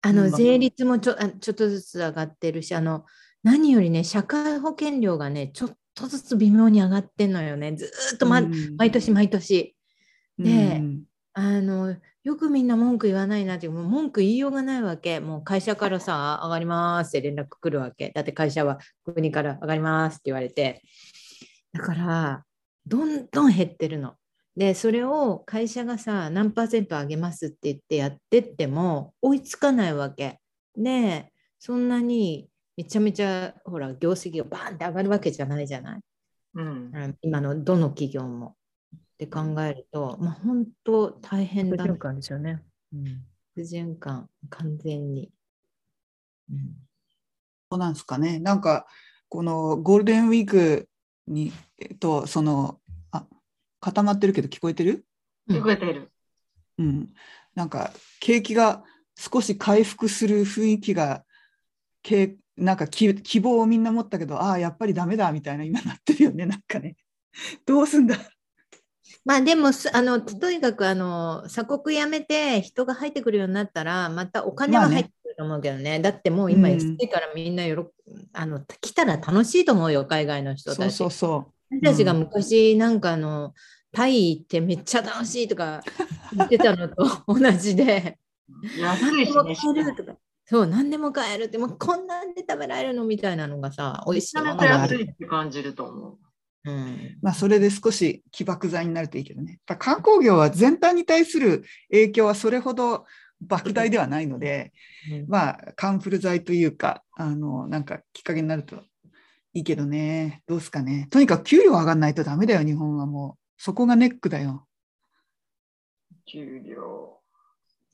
[0.00, 3.04] あの、税率もちょちょっとずつ上がってるし、あの、
[3.42, 7.74] 何よりね、社会保険料がね、ちょっとずつ微妙に上がってんのよね。
[7.74, 8.42] ずっと、ま、
[8.76, 9.76] 毎年毎年。
[10.38, 10.82] で、
[11.32, 15.18] あの、よくみんな文句言わないなって、もう文句言いようがないわけ。
[15.20, 18.10] もう会社からさ、上がりますって連絡来るわけ。
[18.10, 20.82] だって会社は国から上がりますって言われて。
[21.72, 22.44] だから、
[22.86, 24.14] どんどん減ってるの。
[24.58, 30.40] で、それを会社がさ、何パーセント上げますって言ってやってっても追いつかないわけ。
[30.76, 36.00] で、そんなにめちゃめちゃほら業績がバーンって上がるわけじゃないじゃない？
[36.54, 38.56] うん、今のどの企業も。
[38.94, 41.84] って考えると、まあ、本当大変だ。
[41.84, 42.62] 不循環ですよね。
[42.92, 43.04] うん、
[43.54, 45.32] 不循環、完全に。
[46.50, 46.76] うん、
[47.70, 48.38] そうなんですかね。
[48.38, 48.86] なんか、
[49.28, 50.88] このゴールデンウィーク
[51.26, 52.87] に、えっと、その、あ、
[53.80, 55.06] 固まってるけど聞こえてる？
[55.48, 56.10] 聞こえてる。
[56.78, 57.12] うん。
[57.54, 58.84] なんか、景気が
[59.16, 61.24] 少し回復する雰囲気が、
[62.02, 66.96] けなんか希望をみんな持ったけど、ああ、やっぱりダメだみたいな今なってるよね、 なんかね。
[67.66, 68.16] どうすんだ？
[69.24, 80.94] まあでもあのとにかくあの鎖国やめて人が入ってくるようになったらまたお金は入ってくると思うけどねね、だってもう今安いからみんなよろ、うん、あの来たら楽しいと思うよ海外の人たち。
[80.94, 83.54] そうそう私たちが昔なんかあの、
[83.92, 85.82] タイ行ってめっちゃ楽しいとか
[86.36, 88.18] 言ってたのと同じで。
[88.78, 89.56] 安いしね。
[90.44, 94.36] そう、何でも買えるって、もうこんなんで食べられるのみたいなのがさ、美味しい。
[94.36, 96.18] めちゃめちゃ安いって感じると思う。
[96.64, 99.60] うん、まあそれで少し起爆剤になるといいけどね。
[99.78, 103.04] 観光業は全体に対する影響はそれほど
[103.46, 104.72] 莫大ではないので、
[105.12, 108.82] うん、まあカンフル剤というか、あの、なんかきっかけになると
[109.54, 110.42] いいけどね。
[110.46, 111.08] どうすかね。
[111.10, 113.40] とにかく給料上がらないとダメだよ、日本はもう。
[113.56, 114.66] そこがネックだよ。
[116.26, 117.18] 給料。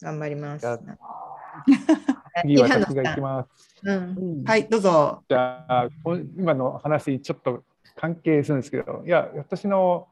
[0.00, 0.66] 頑張ります。
[2.42, 3.80] 次は私がいきます。
[3.84, 5.22] うん、はい、どうぞ。
[5.28, 5.88] じゃあ、
[6.36, 7.62] 今の話、ちょっと
[7.96, 10.08] 関係するんですけど、いや、私の、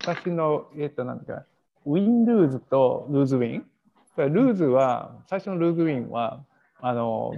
[0.00, 1.46] 私の、えっ、ー、と、なんか、
[1.86, 3.66] ウィン・ルーズとルーズ・ウィン。
[4.16, 6.44] ルーズは、最初のルーズ・ウィンは、
[6.80, 7.32] あの、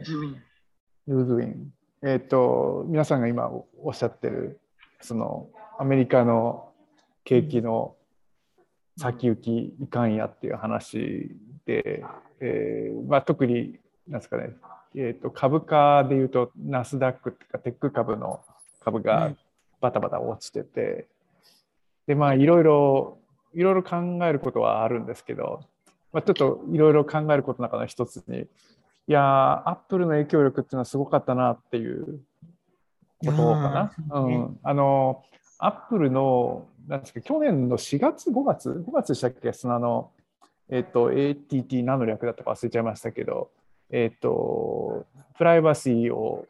[1.06, 1.72] ルーズ・ウィン。
[2.03, 3.51] えっ、ー、と、皆さんが今
[3.82, 4.59] おっしゃってる、
[5.01, 5.48] その、
[5.78, 6.72] アメリカの
[7.24, 7.94] 景気の
[8.96, 11.36] 先行きいかんやっていう話
[11.66, 12.05] で、
[12.40, 13.78] えーまあ、特に
[14.09, 14.51] なんですかね、
[14.94, 18.40] えーと、株価でいうとナスダックっていうかテック株の
[18.80, 19.32] 株が
[19.80, 21.07] バタバタ落ちてて、
[22.07, 23.18] でまあいろいろ
[23.55, 25.61] いろいろ考えることはあるんですけど、
[26.12, 28.46] まあ、ちょっといろいろ考えることの中の一つに
[29.11, 32.20] いやアップルの影響力っていうのはすごかったなっていう
[33.26, 34.20] ことかな。
[34.20, 35.24] うん、あの
[35.58, 39.52] アップルのなんですか去年の4月5月5月でしたっけ？
[39.52, 40.12] そのあの
[40.68, 43.50] えっ、ー、と ATT 何の略だったか忘れちゃいましたけど
[43.90, 45.04] えっ、ー、と
[45.36, 46.46] プライバシーを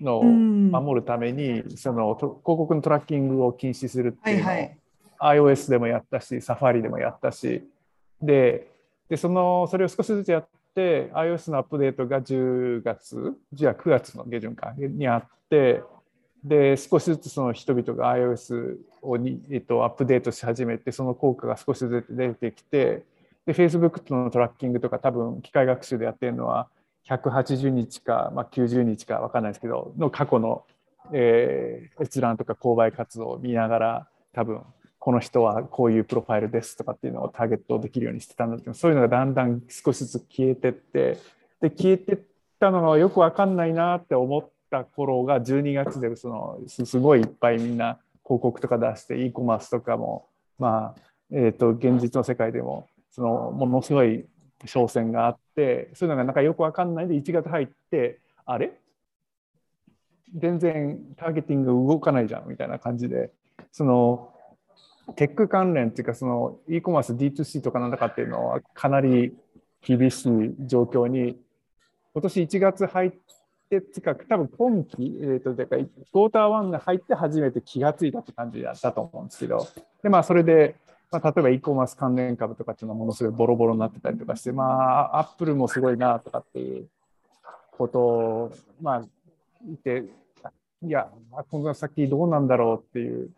[0.00, 4.78] の守るために、その広告のトラッキングを禁止するっていうのを、はい
[5.20, 7.68] はい、iOS でもやったし、サファリでもやったし、
[8.22, 8.70] で、
[9.10, 15.82] でそのそれを少しずつやって、iOS のアップデートが10月、じゃあ9月の下旬かにあって、
[16.44, 23.04] で、少しずつその人々が iOS をに、えっと、アップデートし始めて、その効果が少しずつ出てきて、
[23.46, 26.68] で、Facebook とのトラッキングとか多分機械学習でやってるのは、
[27.08, 30.64] 180日か、まあ、90日か分かんないですけどの過去の、
[31.12, 34.62] えー、閲覧とか購買活動を見ながら多分
[34.98, 41.18] この人はこういうプロファイルですとかっていうのをターゲットできるようにしてたんだけどそういうのがだんだん少しずつ消えてって
[41.60, 42.18] で消えてっ
[42.58, 50.26] たのがよく分かんないなって思った頃が12月でそのすごいいっぱいみんな広告とか出して e コマースとかも
[50.58, 54.26] まあえーと現実の世界でもそのものすごい
[54.64, 58.72] 商戦があってそういうのがなんかよく分かんないで1月入ってあれ？
[60.36, 63.30] 全然ターゲティング動かないじゃんみたいな感じで
[63.72, 64.32] その
[65.16, 69.34] テック関連っていうかその e コマース D2C とかなんだかっていうのはかなり
[69.82, 71.36] 厳しい状況に
[72.14, 73.12] 今年1月入っ
[73.70, 79.68] てつか多分今期、えーと、とかクォーター1に入って初めて気がついたって感じだったと思うんですけど
[80.02, 80.76] でまあそれで、
[81.10, 86.88] まあ、例えば e コマース関連株とかっていうのはものすごいボロボロになってたりとかしてまあアップルもすごいなとかっていう
[87.72, 89.02] ことをまあ
[89.64, 90.04] 言って
[90.82, 91.08] いや
[91.50, 93.30] この先どうなんだろうっていう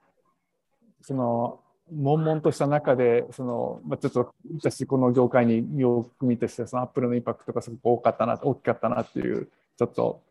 [1.02, 1.59] その
[1.92, 10.22] 悶々とした中でその、まあ、ちょっと私この業界に身を組みとしてそのアップルのインパクトがすごく多かったな大きかったなっていうちょっと、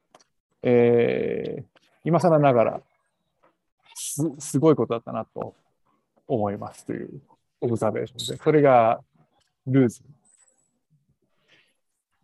[0.64, 1.64] えー、
[2.06, 2.82] 今更ながら
[3.96, 5.54] すすごいことだったなと
[6.28, 7.22] 思いますという
[7.62, 9.02] オブザベーションでそれが
[9.68, 10.02] lose。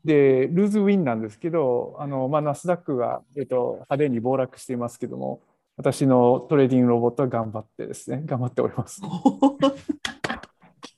[0.05, 5.41] で lose win なんですけどあの、まあ、ナスダックが、えっと、派手に暴落していますけども
[5.77, 9.01] 私のトレーディングロボットは頑張ってですね、頑張っております。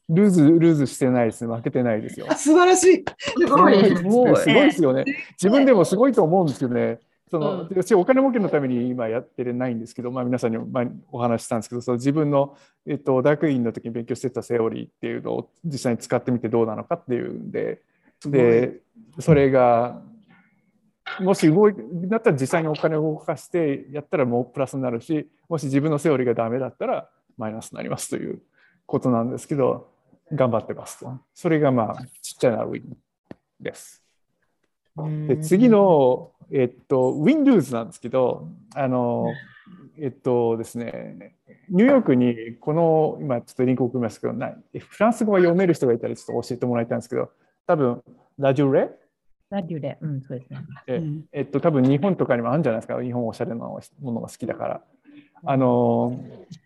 [0.10, 1.54] lose、lose してないですね。
[1.54, 2.28] 負けてないですよ。
[2.32, 3.06] 素晴らしい。
[3.38, 3.84] すごい。
[3.98, 5.04] すごいですよね。
[5.34, 7.00] 自分でもすごいと思うんですけどね。
[7.30, 12.56] その、うん、私お金儲けのために今やってないんですけど、まあ、皆さんに前お話したんですけどその自分の、
[12.86, 17.82] えっと、大学院の時に勉強してたセオリーっていうのを実際に使ってみてどうなのかっていうんで
[18.26, 18.80] で
[19.20, 20.02] それが
[21.20, 28.42] もし動いだったら実際にお金を動かしてやったらもうプラスになるしもし自分のセオリーがダメだったらマイナスになりますという
[28.86, 29.90] ことなんですけど
[30.34, 31.12] 頑張ってますと。
[31.34, 32.98] それがまあちっちゃなウィン
[33.60, 34.04] です。
[35.28, 39.28] で次の、えっと、ウィン・ルーズなんですけどあの
[40.00, 41.36] えっとですね
[41.70, 44.58] ニューヨークにこの今ちょっとリンク送りますけどない。
[44.80, 47.32] フランス語が読める人がいたらちょっと教えてもらいたいんですけど
[47.66, 48.04] 多分
[48.38, 48.90] ラジオレ？
[49.50, 50.60] ラデュレ、うん、そうですね。
[50.88, 54.82] ええっと、多分日本とかにもあるんじゃないですか、日本おしゃれなものが好きだから。
[55.44, 56.20] あの、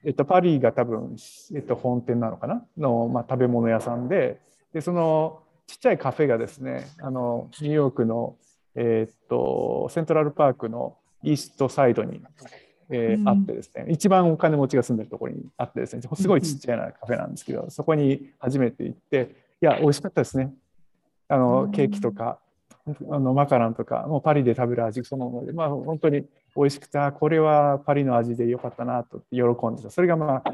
[0.04, 1.16] えっと、パリが多分、
[1.54, 2.66] えっと、本店なのかな？
[2.78, 4.40] の、まあ、食べ物屋さんで、
[4.74, 8.36] で、そのちっちゃいカフェがですね、あの、ニューヨークの、
[8.76, 12.22] えっと、セントラルパークのイーストサイドに、
[12.90, 20.54] えー、あってですね、一番お金持ちが住んでるところにあってですね、すごいちっちゃいなカフェなんですけど、そこに初めて行って、いや、美味しかったですね。
[21.28, 22.40] あの、ケーキとか、
[23.12, 30.54] あのマカロンとかもうパリで食べる味そのもので、まあ、本当に美味しくてこれはパリの味でよかったなと喜んでたそれがまあ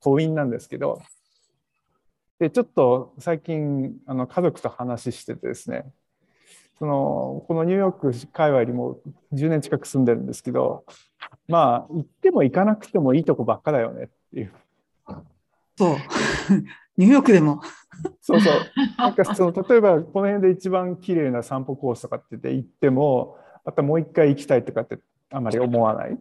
[0.00, 1.02] 幸運なんですけど
[2.38, 5.84] でちょっと最近あの家族と話しててですね
[6.78, 8.98] そのこのニューヨーク界隈にも
[9.32, 10.84] 10年近く住んでるんですけど
[11.48, 14.52] まあ行っても行かなくてもいいとこばっかだよねっていう。
[15.78, 15.96] そう
[16.96, 17.60] ニューヨークでも。
[18.20, 18.54] そうそう。
[18.98, 24.98] なんかその例えばこの辺で一番綺麗な散歩コースとかって言ってもまたもう一回行きたいとかって
[25.30, 26.18] あまり思わない？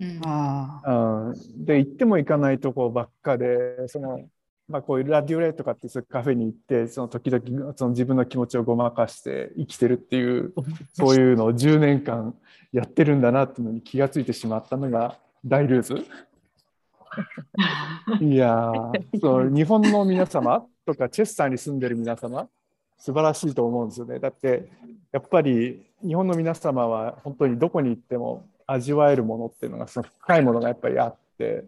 [0.00, 4.22] うん、あで行っても行かないとこばっかでその、
[4.68, 10.52] まあ、こういうラディオレとかっていうカフェに行ってその時々その自分の気持ちをごまかして生きてるっていう
[10.94, 12.34] そういうのを10年間
[12.72, 16.04] やってるんだなっていうのに気が付いてしまったのが大ルーズ。
[18.20, 18.72] いや
[19.20, 22.48] そう日本の皆様とかチェスターに住んでる皆様
[22.98, 24.18] 素晴らしいと思うんですよね。
[24.18, 24.68] だって
[25.12, 31.64] やっぱり日本の皆様は本当にどこに行っても味わえるものっていうのがその深いものがやっぱりあって、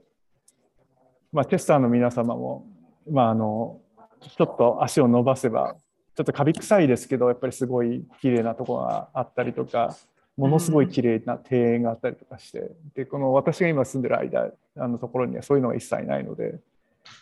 [1.33, 2.67] まあ、チェスターの皆様も、
[3.11, 3.81] まあ、あの
[4.21, 5.77] ちょっと足を伸ばせば
[6.15, 9.95] ちょっとカビ臭いですけどやっぱりすごい綺麗なところがあったりとか
[10.37, 16.59] ものすごい綺麗な庭園があったりとかして、でこの私が今住んでる間あのところにはそういうのが一切ないので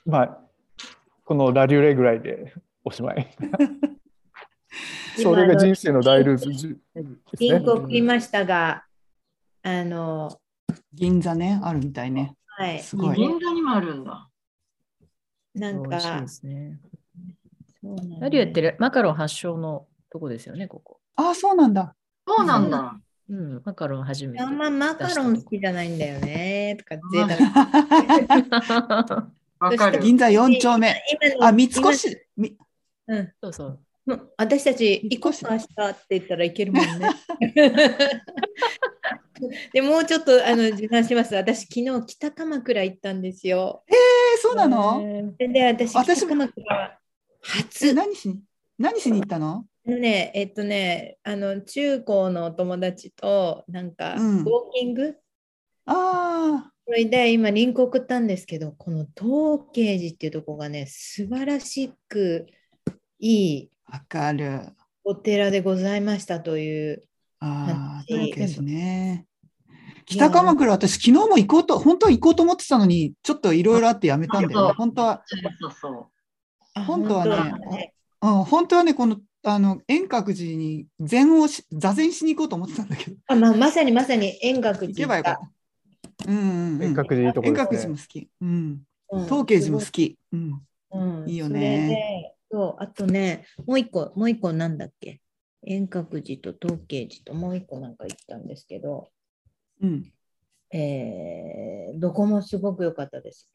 [0.04, 0.38] まあ
[1.24, 2.52] このラリュレぐらいで
[2.84, 3.28] おしまい。
[5.16, 6.50] それが人生の大ルーズ
[7.38, 8.84] 銀行送りましたが、
[9.62, 10.36] あの
[10.92, 12.36] 銀座ねあるみたいね。
[12.46, 12.80] はい。
[12.80, 13.16] すごい。
[13.16, 14.28] 銀座にもあるんだ。
[15.54, 16.20] なんか。
[16.20, 16.80] ですね。
[18.20, 21.00] ラリュレってマカロン発祥のとこですよね、ここ。
[21.16, 21.94] ああ、そうなんだ。
[22.26, 23.00] そうなんだ。
[23.28, 24.42] うん、マカロン初めて。
[24.42, 26.76] あんまマカロン好きじゃないんだよね。
[26.78, 27.24] とか贅
[29.60, 29.98] 沢。
[30.00, 30.94] 銀座4丁目。
[31.40, 32.26] あ、三越？
[33.06, 33.80] うん、そうそう。
[34.36, 37.08] 私たち行こうかしたって言ったらいけるもんね。
[39.72, 41.34] でもうちょっとあの自慢します。
[41.34, 43.84] 私昨日北鎌倉行ったんですよ。
[43.88, 45.34] えー、そうなの？
[45.38, 46.98] で私北鎌倉
[47.40, 48.40] 初何しに
[48.78, 49.66] 何しに行ったの？
[49.84, 55.16] ね、えっとね、あの中高の友達となんか、ウォーキング？
[55.86, 56.70] ああ。
[56.86, 62.46] それで今リンク送ったんですけど、この東慶寺っていうとこがね、素晴らしく
[63.18, 64.60] いいわかる
[65.02, 67.02] お寺でございましたという
[67.40, 69.26] ああ、東慶寺ね。
[70.06, 74.74] 北鎌倉、私、昨日も行こうと、本当は行こうと思ってたのに、ちょっといろいろあってやめたんだよね。
[74.76, 75.22] 本当は。
[75.60, 76.10] そうそ
[76.76, 83.16] う本当はね、うん、本当はね、この、あの円覚寺に禅をし座禅しに行こうと思ってたんだけど。
[83.26, 84.88] あまあ、まさにまさに円覚寺。
[84.88, 86.30] 行けばよかった。
[86.30, 88.28] うん、うん、円覚寺いいところ、ね、円覚寺も好き。
[88.40, 88.82] うん。
[89.26, 90.18] 東慶寺も好き。
[90.32, 90.62] うん。
[90.92, 92.34] うん、いいよね。
[92.50, 95.20] そうあとね、もう一個、もう一個なんだっけ？
[95.66, 99.08] 遠隔寺と東慶寺ともう一個なんか行ったんですけど、
[99.82, 100.12] うん、
[100.70, 103.48] えー、どこもすごく良かったです。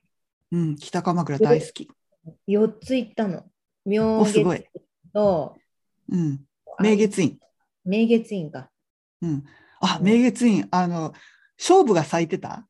[0.51, 1.89] うん、北鎌倉大好き。
[2.47, 3.43] 4つ行ったの。
[3.85, 4.43] 明月
[5.13, 5.55] と、
[6.11, 6.39] うん、
[6.79, 7.37] 明月院。
[7.85, 8.69] 明月院か。
[9.21, 9.43] うん、
[9.81, 11.13] あ、明月院、あの、
[11.57, 12.65] 勝負が咲いてた？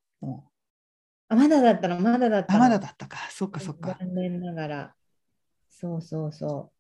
[1.31, 2.59] あまだだったの、まだだったの？
[2.59, 3.97] まだだったか、そっかそっか。
[3.99, 4.95] 残念ながら。
[5.69, 6.71] そうそうそ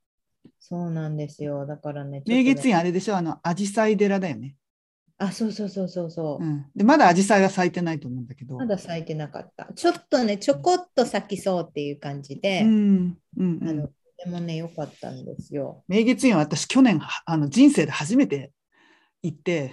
[0.45, 0.49] う。
[0.59, 1.65] そうなんですよ。
[1.65, 2.23] だからね。
[2.25, 4.55] 明月院あれでしょ、あの、アジサイ寺だよね。
[5.17, 6.43] あ、そうそうそうそうそう。
[6.43, 8.55] うん、でまだアジサイは咲いてないと思うんだけど。
[8.55, 9.67] まだ咲いてなかった。
[9.75, 13.93] ちょっとね、ちょこっと咲きそうっていう感じで、うんうんうん、あのと
[14.23, 15.83] てもね、良かったんですよ。
[15.87, 18.51] 明月院は私、去年あの人生で初めて
[19.23, 19.71] 行って、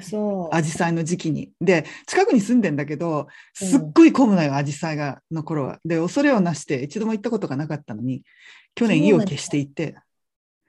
[0.00, 1.52] そうアジサイの時期に。
[1.60, 5.78] で、近くに住んでんだけど、すっごい混むのよ、アジサイがの頃は。
[5.84, 8.22] で、恐れをなして一度も行ったことがなかったのに、
[8.74, 9.96] 去年意を決して行って、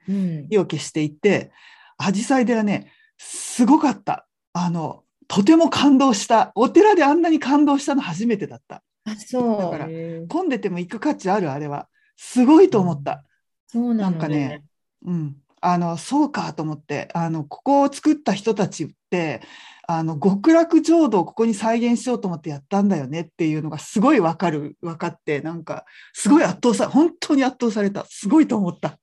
[0.08, 1.50] うん、意を決して行って、
[1.98, 4.26] アジサイ寺ね、すごかった。
[4.52, 6.52] あの、とても感動した。
[6.54, 8.82] お寺であんなに感動したの初めてだった。
[9.04, 9.58] あ、そう。
[9.58, 9.88] だから、
[10.28, 11.88] 混んでても行く価値ある、あれは。
[12.16, 13.24] すごいと思った。
[13.66, 14.64] そうな、ね、んかね、
[15.04, 15.36] うん。
[15.60, 19.40] あの、そうかと思って、あの、ここを作った人たちって、
[19.88, 28.04] あの、極楽浄土をここに再現しようと思ってやったんだよねっていうのがすごいわかる、分かって、なんか、すごい圧倒さ、本当に圧倒された。
[28.08, 28.98] すごいと思った。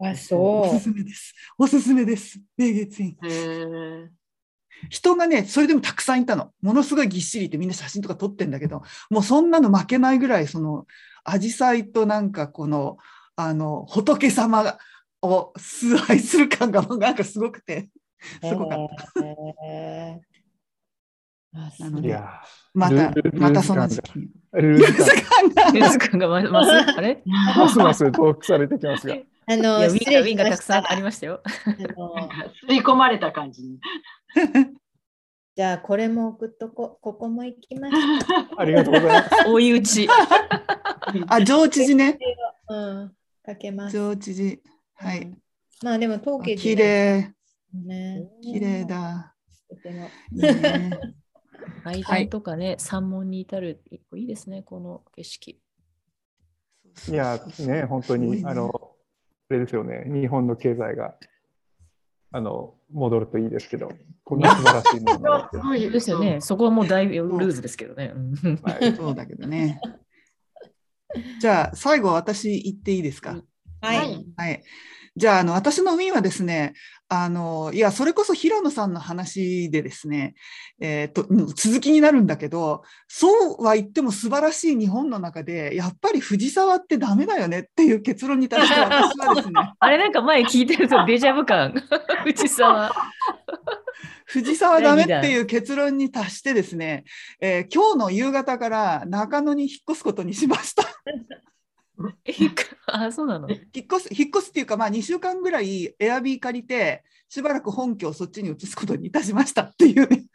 [0.00, 0.40] あ、そう。
[0.66, 1.34] おすすめです。
[1.56, 2.40] おすすめです。
[2.56, 3.16] 明月院。
[4.90, 6.52] 人がね、それでもたくさんいたの。
[6.62, 10.86] ものすごいぎっしりってみんな写真とか撮ってんだけど、もうそんなの負けないぐらい、その、
[11.24, 12.96] アジサイとなんかこの、
[13.36, 14.78] あの、仏様
[15.22, 17.90] を崇拝する感が なんかすごくて、
[18.42, 19.24] すごかった。
[19.66, 20.38] えー
[21.78, 22.16] なので、
[22.74, 24.12] また、またその時期。
[24.52, 25.72] ルーズ感が。
[25.72, 27.22] ルーズ感がます、 あれ？
[27.24, 29.16] ますます遠くされてきますが。
[29.46, 31.42] あの、ウィンが、ウィンがたくさんありましたよ。
[32.68, 33.78] 吸い込まれた感じに。
[35.58, 37.94] じゃあ、これも送っとこ、ここも行きまし
[38.56, 39.28] ありがとうございます。
[39.50, 40.08] 追い打ち。
[41.26, 42.16] あ、上知事ね。
[42.70, 43.96] うん、かけます。
[43.96, 44.62] 上知事。
[44.94, 45.36] はい。
[45.82, 47.34] まあ、でも、東京綺麗。
[47.74, 48.30] ね。
[48.40, 49.34] 綺麗だ。
[49.68, 50.08] とても。
[51.82, 55.60] 階段とかね、山門に至る、いいですね、この景色。
[57.08, 58.70] いや、ね、本当に、あの、
[59.50, 61.16] あれですよね、日本の経済が
[62.30, 63.90] あの戻るといいですけど、
[64.24, 65.50] こんな素晴らしいものが。
[65.90, 68.12] ですよね、そこはもう大ルーズですけどね。
[68.62, 69.80] はい、そうだけどね。
[71.40, 73.42] じゃあ、最後、私言っていいですか？
[73.80, 74.26] はい。
[74.36, 74.62] はい、
[75.16, 76.74] じゃあ、あの私のウィンはですね、
[77.10, 80.34] あのいや、それこそ平野さんの話でですね、
[80.78, 89.54] えーと、続きになるんだけど、そうは言っても素晴らしい日本の中で、やっぱり藤沢ってダメだよねっていう結論に対して私はですね。
[89.80, 91.72] あれなんか前聞いてるとデジャブ感、
[92.24, 92.92] 藤沢。
[94.26, 97.04] 藤沢ダメっていう結論に達してですね、
[97.40, 100.84] えー、今日の夕方から中野に引っ越すことにしました。
[102.86, 103.48] あ、そうなの？
[103.50, 110.26] 引っ越す、引っ越すっていうか、まあ、2週間ぐらいエアビー借りて、しばらく本拠をそっちに移すことにいたしましたっていうね。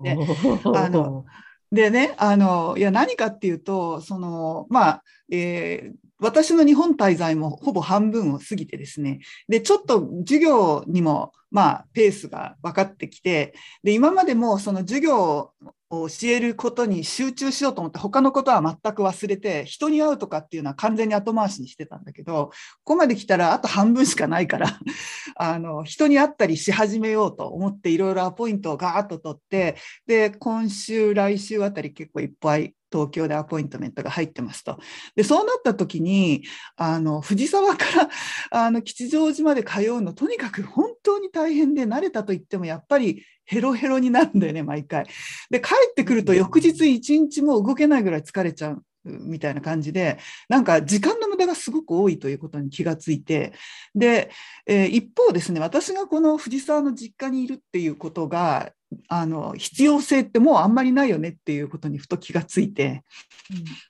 [0.00, 0.16] で
[0.64, 1.24] あの
[1.72, 9.20] でねあのいや何かっていうとそのまあ、えー、私の日本滞在もほぼ半分を過ぎてですね。
[9.48, 15.52] でちょっと授業にもまあペースが分かってきてで今までもその授業
[15.90, 24.78] 教えることに集中しようと思って他のことは全く忘れて人に会うとかっていうのは完全に後回しにしてたんだけどここまで来たらあと半分しかないから
[25.34, 29.76] あの人に会ったりし始めようと思っていろいろアポイントをガーッと取って
[30.06, 34.78] で今週来週あたり結構いっぱい東京でアポイントメントが入ってますと。
[35.14, 36.42] で、そうなった時に、
[36.76, 38.10] あの、藤沢から
[38.50, 45.06] あの吉祥寺まで通うの、とにかく本当に大変で、慣れたと言っても、やっぱりヘロヘロになるんだよね、毎回。
[45.50, 48.84] で、帰ってくると翌日一日も動けないぐらい疲れちゃう。
[49.02, 53.54] みたいな感じで、なんか時間の無駄がすごく多いということに気がついて、
[53.94, 54.30] で、
[54.66, 58.72] えー、一方ですね、私がこの藤沢の実家にいるっていうことが、
[59.08, 63.04] あの必要性ってもうあんまりないよねっていうことにふと気がついて、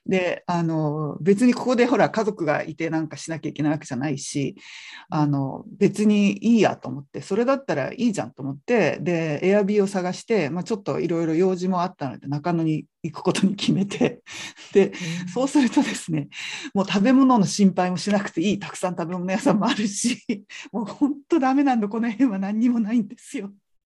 [0.05, 4.55] うん、であの別にここでほら家族がいてなんかしなきゃいけないわけじゃないし
[5.09, 8.99] あの別にいいやと思ってそれだったらいいじゃんと思って。
[9.01, 14.21] でエアビーを探して、まあ、ちょっといろいろ用事もあったので中野に行くことに決めて。
[14.73, 16.29] で、うん、そうするとですね
[16.73, 18.59] もう食べ物の心配もしなくていい。
[18.59, 23.51] たくさん食べ物屋さんもあるしもう本当ダメなんだこの辺は何にもないんですよ。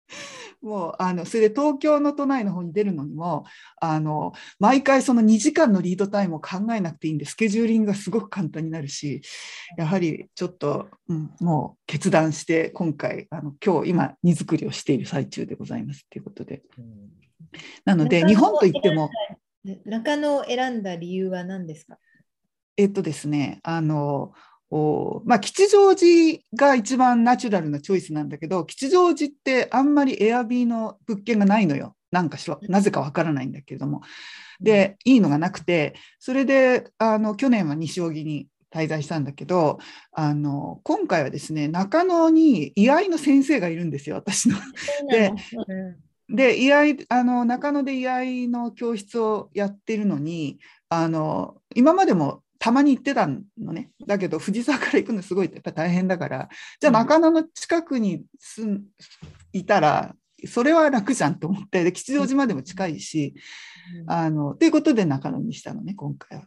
[0.61, 3.45] もうあのそれで東京の都内の方に出るのにも
[3.79, 9.21] あの毎回その2時間のリードタイムを考えなくていいんでスケジューリングがすごく簡単になるし
[9.77, 16.63] やはりちょっと、うん、もう決断して今回あの今日今荷造りをしている最中でございますということで。
[17.83, 19.09] なので日本といっても
[19.85, 21.97] 中野を選んだ理由は何ですか？
[22.77, 24.33] えっとですねあの
[24.71, 31.95] おまあ、吉祥寺が一番ナチュラルなチョイスなんだけど、吉祥寺ってあんまりエアビーの物件がないのよ。
[32.11, 34.01] なんかしら、なぜかわからないんだけれども。
[34.59, 39.79] で、いいのがなくて、それで、あの、去年は西荻に滞在したんだけど、
[40.11, 44.57] あの、今回はですね、中野に居合の先生がいるんですよ、私の。
[45.09, 45.33] で、
[46.29, 50.59] で、居合、あの、中野で居合の教室をやってるのに、
[50.89, 53.89] あの、今までもたまに行ってたのね。
[54.05, 56.49] だけど、藤沢から行くのすごいやっぱ大変だから、
[56.79, 58.83] じゃあ中野の近くに住ん
[59.53, 60.13] いたら、
[60.45, 63.33] それは楽じゃんと思って、で吉祥寺までも近いし、
[64.07, 66.45] あの、ということで中野にしたのね、今回は。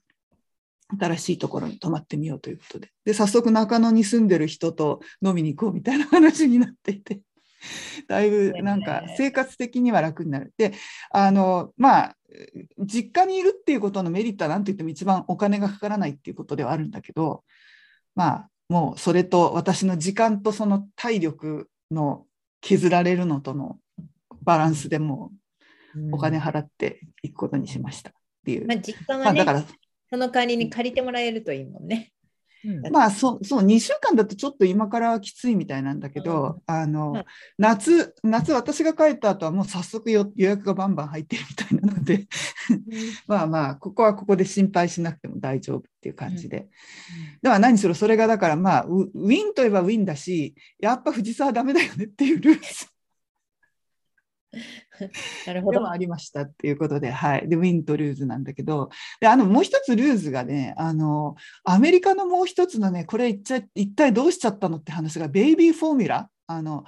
[1.01, 2.91] 新しいところに泊まってみようということで。
[3.07, 7.21] で、早速中野に住んでる人と飲みに行こうみたいな話になっていて。
[8.09, 10.53] だいぶなんか生活的には楽になる。
[10.57, 10.73] で、
[11.11, 12.17] あの、まあ、
[12.79, 17.45] 実家にいるっていうことのメリットは何と言っても一番お金がかからないっていうことではあるんだけど、
[18.15, 22.27] まあ、もうそれと私の時間とその体力の
[22.61, 23.79] 削られるのとの
[24.43, 25.31] バランスでも
[25.95, 28.13] うお金払っていくことにしましたっ
[28.45, 28.67] ていう。
[28.67, 29.65] まあ、実家はね、まあ、だから
[30.11, 32.13] その代わりに借りてもらえるといいもんね。
[32.65, 37.25] うん、まあそそう2週間だとちょっと今からはきついみたいなんだけど、うん、あの、うん、
[37.59, 42.27] 夏夏私が帰った後はもう早速予約がバンバン入ってるみたいなので
[43.27, 46.69] まあまあここはここで心配しなくても大丈夫っていう感じで、
[47.43, 52.61] では何しろそれがだからまあウィンといえばウィンだしやっぱ藤沢ダメだよねっていうルール
[55.47, 55.73] なるほど。
[55.73, 57.49] でもありましたっていうことで、はい。
[57.49, 58.91] で、ウィンとルーズなんだけど、
[59.21, 66.85] で、あの、もう一つルーズがね、あの、アメリカのもう一つのね、これ一体一体どうしちゃったのって話が、ベイビーフォーミュラあの、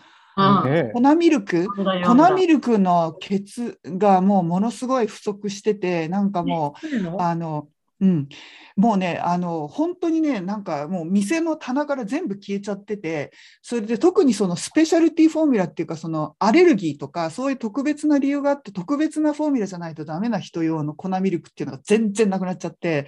[0.92, 1.66] 粉ミルク。
[1.66, 7.68] 粉ミルクの血がもうものすごい不足しててなんかもうあの
[8.04, 8.28] うん、
[8.76, 13.32] もうねあの本当にねなんかもう店の棚から全部消えちゃってて
[13.62, 23.06] それで特にそのスペシャルティフォーミュラっていうかそのアレルギーとかそういう特別な理由があって特別なフォーミュラじゃないとダメな人用の粉ミルクっていうのが全然なくなっちゃって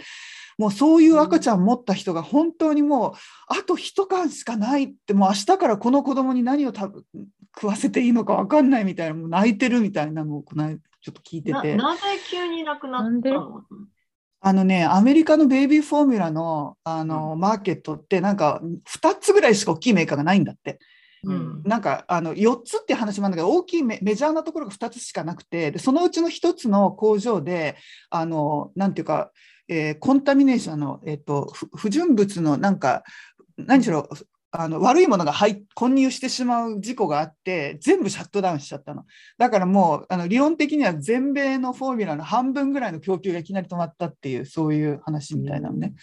[0.56, 3.12] もうそういう赤ちゃん持った人が本当にもう
[3.48, 7.04] あと一缶しかないってもう明日からこの子供に何を食
[7.54, 11.76] 食わせていいのか分かんないみたいなもう泣いてるみたいなのをこのちょっと聞いてて。
[11.76, 13.62] なぜ急になくなったの？
[14.46, 20.78] あのね、アメリカのベイビーフォーミュラのあの、うん、マーケットってなんか2つぐらいしか大きいメーカーがないんだって。
[21.24, 27.74] うん、なんかあの4つって話もあるんだけど大きいメジャーなところが2つしかなくてでそのうちの1つの工場で
[28.10, 29.32] あのなんていうか、
[29.66, 33.02] えー、コンタミネーションの、えーと不純物のなんか
[33.56, 34.08] 何しろ
[34.58, 39.04] あの悪いものが入混入してしまう事故があって全部シャットダウンしちゃったの。
[39.38, 45.94] だからもうあの理論的には全米のフォーミュラの半分ぐらいの供給がいきなり止まったっていうそういう話みたいなのね。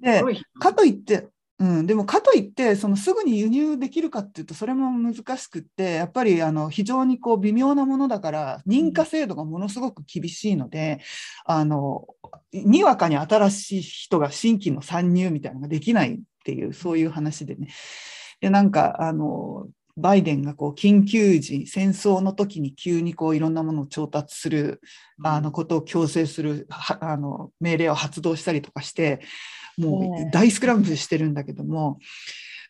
[0.00, 0.22] で
[0.58, 1.28] かといって
[1.60, 11.00] うん、でもかといってそのすぐに輸入できるかっていうとそれも難しくってやっぱりあの非常にこう微妙なものだから認可制度がものすごく厳しいので
[11.44, 12.06] あの
[12.52, 17.68] にわかに新しい人が新規の参入みたいなのができないっていうそういう話でね。
[18.40, 19.66] でなんかあの
[19.96, 24.80] バイデンがこう緊急時戦争の時に急にこういろんなものを調達する
[25.22, 26.66] あのことを強制する
[27.00, 29.20] あの命令を発動したりとかして
[29.78, 31.98] もう大スクランブルしてるんだけども。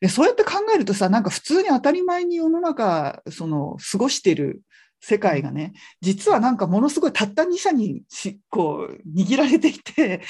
[0.01, 4.61] でそうやって考えるとさなんか普通に当たり前に世の中その過ごしてる
[5.01, 10.23] 世界がね実はなんかものすごいたった2社にしこう握られていて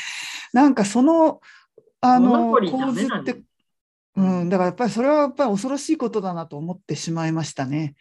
[0.53, 1.41] なんかその
[2.05, 3.43] あの構図って、
[4.17, 7.95] うん、だからやっぱりそれはやっぱり恐ろしいことだなと思ってしまいましたね。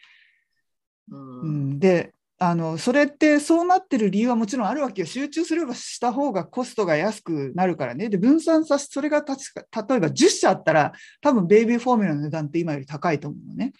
[1.10, 5.06] うん、うん、であのそれってそうなってる理由はもちろんあるわけよ。
[5.06, 8.10] 集中すればした方がコストが安くなるからね。
[8.10, 13.72] で分散させそれが確か例えば10社あったら多分ベイビーフォーミュラの値段って今より高いと思うのね。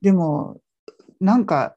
[0.00, 0.60] でも
[1.20, 1.76] なんか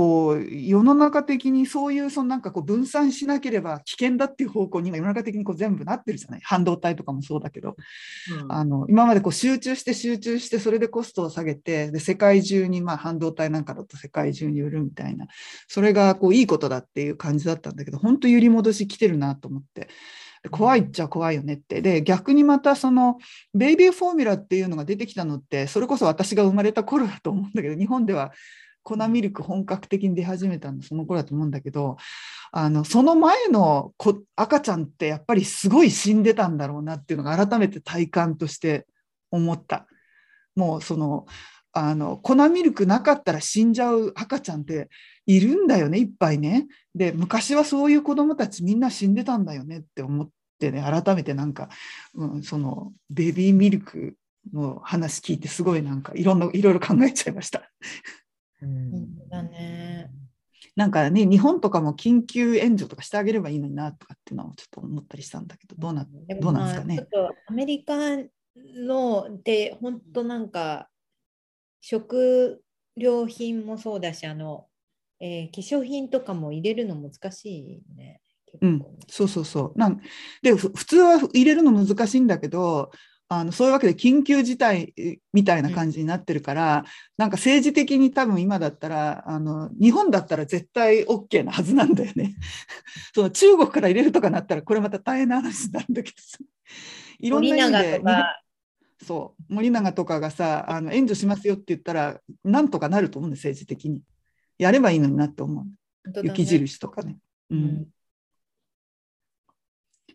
[0.00, 7.76] こう世の中的にそういうそのなんかこう分散しなければ危険だっていう方向に世の中的にこう全部なってるじゃない半導体とかもそうだけど、
[8.42, 15.26] うん、あの今までこう集中して集中してそれでコストを下げてで世界中にまあ半導体なんかだと世界中に売るみたいな
[15.68, 19.88] それがこういいことだっていう感じだったんだけど本当揺り戻し来てるなと思って。
[20.50, 21.82] 怖いっちゃ怖いよねって。
[21.82, 23.18] で、逆にまたその
[23.52, 28.32] ベイビーフォーミュラっていうのが出てきたのって、それこそ私が生まれた頃だと思うんだけど、日本では
[28.82, 31.96] 粉ミルク本格的に出始めたのその頃だと思うんだけど
[32.52, 38.86] あのその前の子赤ちゃんってやっぱりすごい死んでたんだろうなっていうのが改めて体感として
[39.30, 39.86] 思った。
[40.56, 41.26] もうその
[41.72, 44.88] あの粉ミルクなかったら死んじゃう赤ちゃんって
[45.26, 46.66] いるんだよねいっぱいね。
[46.94, 50.28] で昔はそういう子どもたちみんな死んでたんだよねって思っ
[50.58, 51.68] てね改めてなんか、
[52.14, 54.16] うん、そのベビーミルク
[54.52, 57.70] の話聞いてすごいなんかいろんないろいろ考えちゃいました。
[58.62, 60.10] うん、だね。
[60.76, 66.06] なんかね、日本とかも緊急援助とかしてあげればいいのになとかっていうのをちょっと思ったりしたんだけど、どうな
[66.40, 66.96] どうなんですかね？
[66.96, 67.94] ちょっとアメリカ
[68.76, 70.88] ので、本当なんか、
[71.80, 72.62] 食
[72.96, 74.66] 料品もそうだし、あの、
[75.18, 78.20] えー、化粧品とかも入れるの難しいね。
[78.60, 80.00] うん、そうそうそうなん
[80.42, 82.90] で普通は入れるの難しいんだけど
[83.32, 84.92] あのそういうわけで緊急事態
[85.32, 86.84] みたいな感じになってるから、うん、
[87.16, 92.34] なんか政治的に多分今だったらあの日本だったら絶対 OK なはずなんだよね。
[93.14, 96.16] その中国から入れるとかなったらこれまた大変な話なんだけど
[97.20, 98.02] いろんな意味で
[99.06, 104.02] そう森永とかがさあの援助しますよって言ったらなんとかなると思うんです政治的に。
[104.58, 105.64] やればいいのになって思う。
[105.64, 107.16] ね、雪印とかね。
[107.48, 107.86] うん、うん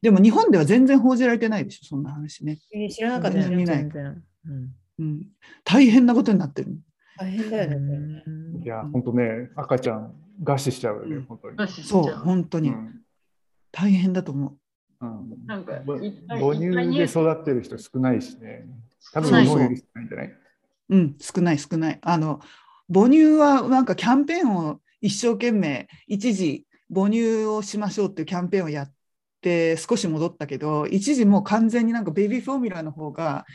[0.01, 2.59] でも日本では全然報じられてないでしょ、そんな話ね。
[2.73, 3.83] えー、知らなかった見ない。
[3.83, 5.27] うんうん、
[5.63, 6.77] 大変なことになってる。
[7.17, 8.23] 大変だよね。
[8.63, 10.13] いや、本当ね、赤ちゃん、
[10.43, 11.67] 餓死しちゃうよね、本当に。
[11.69, 12.73] そう、本当に。
[13.71, 14.57] 大変だと思う。
[15.01, 15.99] うん、なんか母
[16.55, 18.65] 乳で育ってる人少ないしね。
[19.13, 20.33] 多分日本より少ないんじゃない？
[20.89, 21.99] うん、少ない少ない。
[22.01, 22.39] あの
[22.91, 28.93] 母乳はなんかキャンペーンを一生懸命一時母乳をしましょうっていうキャンペーンをやっ
[29.45, 33.45] って少し戻ったけど一時もう完全になんかベビーフォーミュラの方が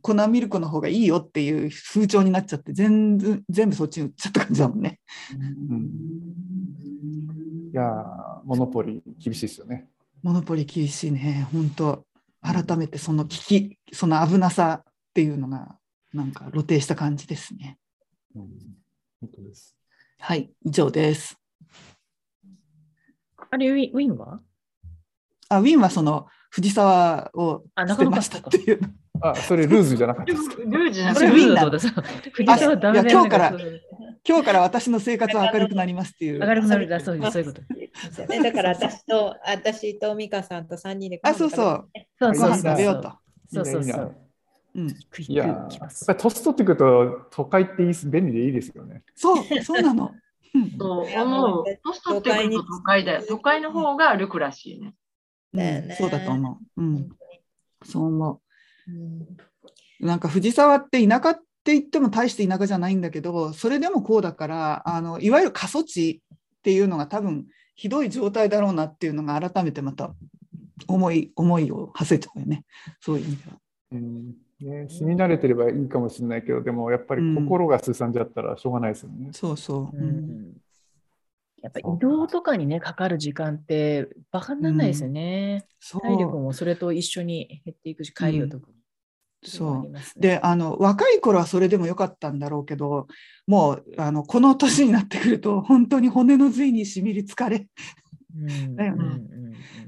[0.00, 4.98] 粉ミルクの方がいいよっていう風潮になっちゃって全部全部そっちに売っちゃった感じだもんね。
[5.70, 5.86] うん、
[7.72, 7.84] いや
[8.44, 9.86] モノポリ厳しいですよね。
[10.22, 12.04] モノポリ厳しいね本当
[12.42, 15.76] 改めてその危機その危なさっていうのが
[16.12, 17.78] なんか露呈した感じですね。
[18.34, 18.48] うん、
[19.20, 19.76] 本当です
[20.18, 21.36] はい以上です。
[23.50, 24.40] あれウィンは？
[25.48, 28.80] あウィンはその藤沢を捨てましたっていう。
[29.20, 30.56] あ、それルーズじゃなかったですか？
[30.62, 32.30] ルーズじゃなかった。
[32.30, 33.52] 藤沢ダメ今日から
[34.26, 36.38] 今日から私の生活は明るくなりますっていう。
[36.38, 38.42] 明るくなるだそういうそういうこと。
[38.42, 41.88] だから私と私と美香さんと三人であ、そうそう。
[42.18, 43.12] そうそう食べようと。
[43.52, 44.16] そうそうそう。
[44.74, 44.88] うん、
[45.28, 45.68] いや、やっ
[46.06, 49.02] ぱり年取ってくると都会っていい便利でいいですよね。
[49.16, 50.12] そう、そうなの。
[50.78, 51.64] そう思う。
[51.82, 53.24] 年取ってくると都会だよ。
[53.26, 54.94] 都会の方がルクらしいね。
[55.52, 56.82] ね、うん、そうだと思う。
[56.82, 57.08] うん、
[57.84, 58.40] そう思
[58.86, 58.90] う。
[58.90, 66.22] うん、なんか藤沢って田舎って言っても大して田舎じゃないんだけどそれでもこうだからあのいわゆる過疎地
[66.58, 70.14] っていうのが多分ひどい状態だろうなっていうのが改めてまた
[70.86, 72.64] 思い思いを馳せちゃうよね。
[73.00, 73.58] そういう意味では。
[73.92, 74.34] うん。
[74.60, 79.28] ね、死に慣れてればいいかもしれないけどでもやっぱり心がすさんじゃったらしょうがないですよね。
[79.32, 80.56] そうそう、うん
[81.62, 85.64] やっぱ移動とかにね、かかる時間ってバカにならないですよね。
[85.94, 85.96] う。
[85.98, 88.78] ん、体力もそれと一緒に減っていくし、帰りを特に。
[89.44, 93.06] そう、ね、であの若い頃はそれでもよかったんだろうけど
[93.46, 97.68] もうあのこの年になってくると本当に骨の髄にしみり疲れ
[98.76, 99.20] だよね。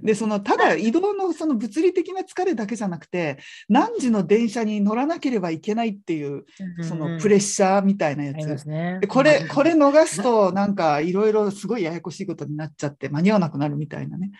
[0.02, 6.44] でそのただ移動のその物理的な疲れだけじゃなくて何時の電車に乗らなければいけないっていう
[6.82, 14.30] そのプレッシャーみたいなやつ、でこれこれ逃すとなんかいろいろすごいややこしいことになっちゃって間に合わなくなるみたいなね、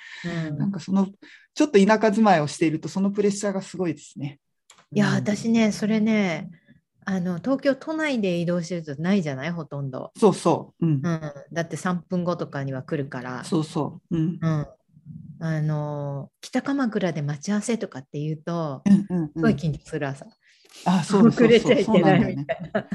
[0.49, 1.09] うん、なんかその
[1.55, 4.39] ちょっと田舎住まいをしているとそのプレッシャーがすごいですね。
[4.93, 6.51] いや私ねそれね
[7.13, 9.51] あの東京都内で移動してるとないじゃない？
[9.51, 10.13] ほとんど。
[10.17, 11.21] そうそう、うん、うん、
[11.53, 13.43] だって3分後とかには来るから。
[13.43, 14.17] そうそう。
[14.17, 14.67] うん、うん、
[15.41, 20.25] あの北鎌倉で待ち合わせとかっていうと、うんうんうん、すごい緊張する朝。
[20.85, 22.87] あそう遅れちゃいけないみたいな。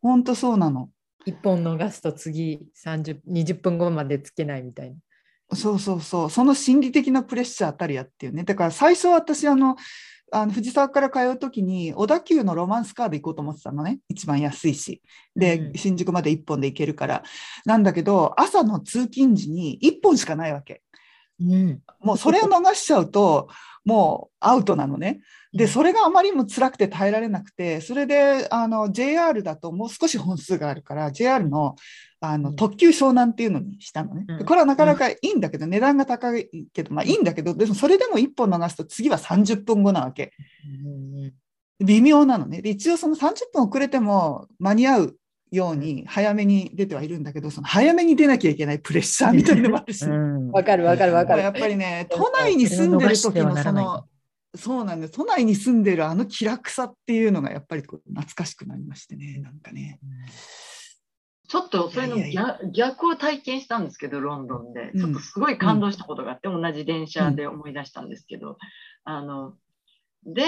[0.00, 0.88] 本当そうなの。
[1.24, 4.96] 一本逃すと次30 20分後までつけないみたいな。
[5.56, 8.44] そうそうそう、その心理的なプレッシャーたりやっていうね。
[8.44, 9.74] だから最初私あの
[10.32, 14.00] あの藤沢から通う時に小田急のロマンスカーで行こうと思ってたのね。
[14.08, 15.02] 一番安いし。
[15.36, 17.22] で、うん、新宿まで1本で行けるから。
[17.64, 20.82] なんだけど朝の通勤時に1本しかないわけ。
[21.40, 23.48] うん、もうそれを逃しちゃうと
[23.84, 25.20] もうアウトなのね。
[25.52, 31.76] でそれがあまりにも辛くて耐えられなくてそれであの JR だともう少し本数があるから JR の
[32.20, 34.26] あの特急湘南っていうのにしたのね。
[34.44, 40.32] これはなかなかいいんだけど、値段が高いけど、まあいいんだけど、でもそれでも1本逃すと次は30分後なわけ。
[41.78, 42.62] 微妙なのね。
[42.62, 45.16] で一応その30分遅れても間に合う
[45.56, 50.04] ように早めに出てはいるんだけど、その早めに出なきゃいけないプレッシャーみたいなのもあるし。
[50.04, 51.42] わ、かるわかるわかる。
[51.42, 54.04] やっぱりね、都内に住んでる時のその、
[54.54, 55.12] そうなんです。
[55.12, 59.98] 都内に住んでるあの気楽さっていうのがやっぱりこう懐かしくなりましてね、なんかね。
[61.48, 62.16] ちょっとそれの
[62.72, 64.92] 逆を体験したんですけど、ロンドンで。
[64.96, 68.58] ちょっとすごい感動したことがあって、同じ電車で思い出したんですけど、
[69.04, 69.54] あの、
[70.24, 70.42] で、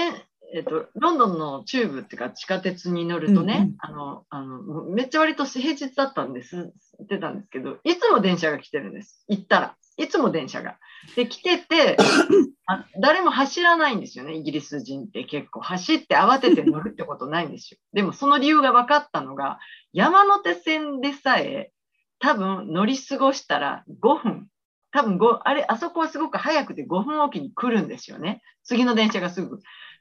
[0.53, 6.73] えっと、ロンドンのチューブっていうか地下鉄に乗るとね、うんうん、あのあのめっちゃ割と平日だったんです。
[7.03, 9.23] ってたんですけどいつも電車が来てるんです。
[9.27, 9.75] 行ったら。
[9.97, 10.77] いつも電車が。
[11.15, 11.97] で来てて
[12.65, 14.33] あ誰も走らないんですよね。
[14.35, 17.79] イギリス人って結構走って慌てて乗るってことないんですよ。
[17.93, 19.59] でもその理由が分かったのが
[19.93, 21.71] 山手線でさえ
[22.19, 24.47] 多分乗り過ごしたら5分。
[24.91, 28.41] 多分あれあそこはすごく早くて5分おきに来るんですよね。
[28.63, 29.59] 次の電車がすぐ。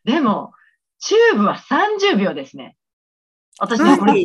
[0.08, 0.54] でも、
[0.98, 2.78] チューブは30秒ですね。
[3.58, 4.24] 私ね、これ、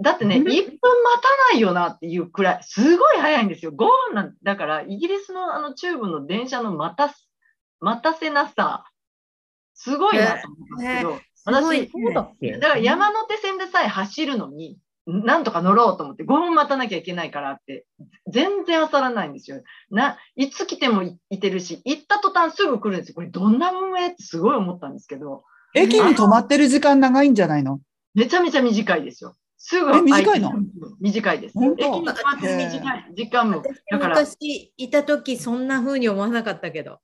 [0.00, 3.72] だってね、1分待たないよなっていうくらい、すごい早いんですよ。
[3.72, 7.12] 5分なんだから、イギリスのあのチューブの電車の待た
[7.80, 8.84] 待たせなさ、
[9.74, 17.86] すごいなと思ったんですけど、私、だから山手線でさえ走るのに、なんとか乗ろうと思って5分待たなきゃいけないからって、
[18.26, 19.62] 全然焦らないんですよ。
[19.90, 23.14] な、いつ来てもいてるし、行った途端すぐ来るんですよ。
[23.14, 25.44] これどんな運営ってすごい思ったんですけど。
[25.74, 27.80] 駅に止まってる時間長いんじゃないの？
[28.14, 29.34] めちゃめちゃ短いですよ。
[29.58, 30.52] すぐ短いの？
[31.00, 31.54] 短いです。
[31.58, 33.62] 駅に止まって短い時間も。
[33.90, 37.00] だから私いた時そんな風に思わなかったけど。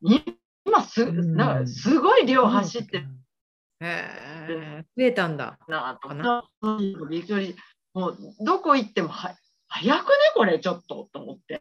[0.00, 3.04] 今す、なんかすごい量走って
[3.80, 5.58] へ増えたんだ。
[5.68, 6.44] なとか
[7.08, 7.56] びっくり。
[7.94, 9.34] もうどこ行ってもは
[9.70, 11.60] 早くねこれちょっとと思って。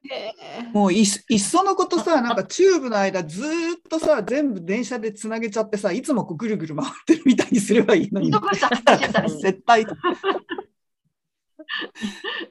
[0.73, 3.43] もういいっそのことさなんかチューブの間ずっ
[3.89, 8.31] とさ全部電車でつなげちゃってさいつもこうぐるぐる回ってるみたいにすればいいのに。
[8.31, 9.85] 絶対。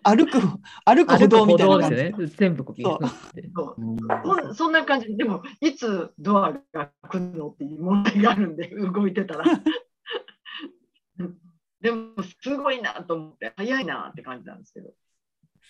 [0.02, 0.40] 歩く、
[0.84, 1.96] 歩く歩道みたいな感じ。
[1.96, 9.44] ね、全部こうそそんな感じで、も、いつドアが来るのっていう問題があるんで、動いてたら。
[11.80, 12.12] でも、
[12.42, 14.90] すごいなと思って、早いなって感じなんですけど。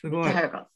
[0.00, 0.32] すごい。
[0.32, 0.70] 早かった。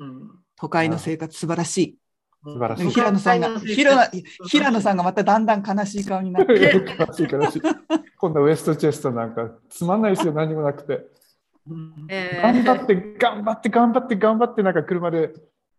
[0.00, 1.98] うん、都会の生活、素晴らしい。
[2.44, 2.90] 素晴らしい。
[2.90, 6.52] 平野さんが、平野さんがまただんだん悲しい顔になって。
[6.54, 7.62] 悲しい悲しい。
[8.16, 11.17] 今度ウエストチェストなんかつまんないですよ、何もなくて。
[11.68, 15.32] 頑張って頑張って頑張って頑張ってなんか車で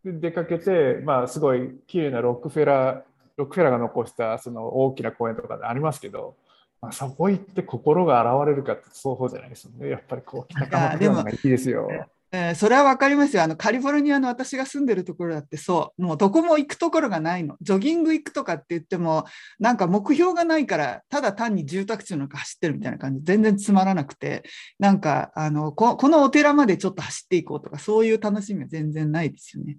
[0.04, 3.02] 出かけて、まあ、すごい綺麗なロックフェラー
[3.38, 6.36] ロックフェラーが残したその大きな公園とかでありますけど、
[6.82, 11.88] まあ、そこ行って心が現れるかってそうじゃないですよねやっぱりこう仲間というのがいいですよ。
[12.32, 13.56] えー、それは分かりますよあの。
[13.56, 17.58] カリフォルニアの私が住んでるところだってそう、もうどこも行くところがないの。
[17.62, 19.26] ジョギング行くとかって言っても、
[19.60, 24.44] なんか目標がないから、ただ単に住宅地の中走ってるみたいな感じ、全然つまらなくて、
[24.78, 29.78] なんかあのこ、このお寺までちょっと走っていこうとか、そういう楽しみは全然ないですよね。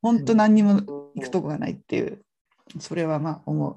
[0.00, 0.82] 本当何にも
[1.16, 2.22] 行くとこがないっていう、
[2.78, 3.76] それはまあ思う。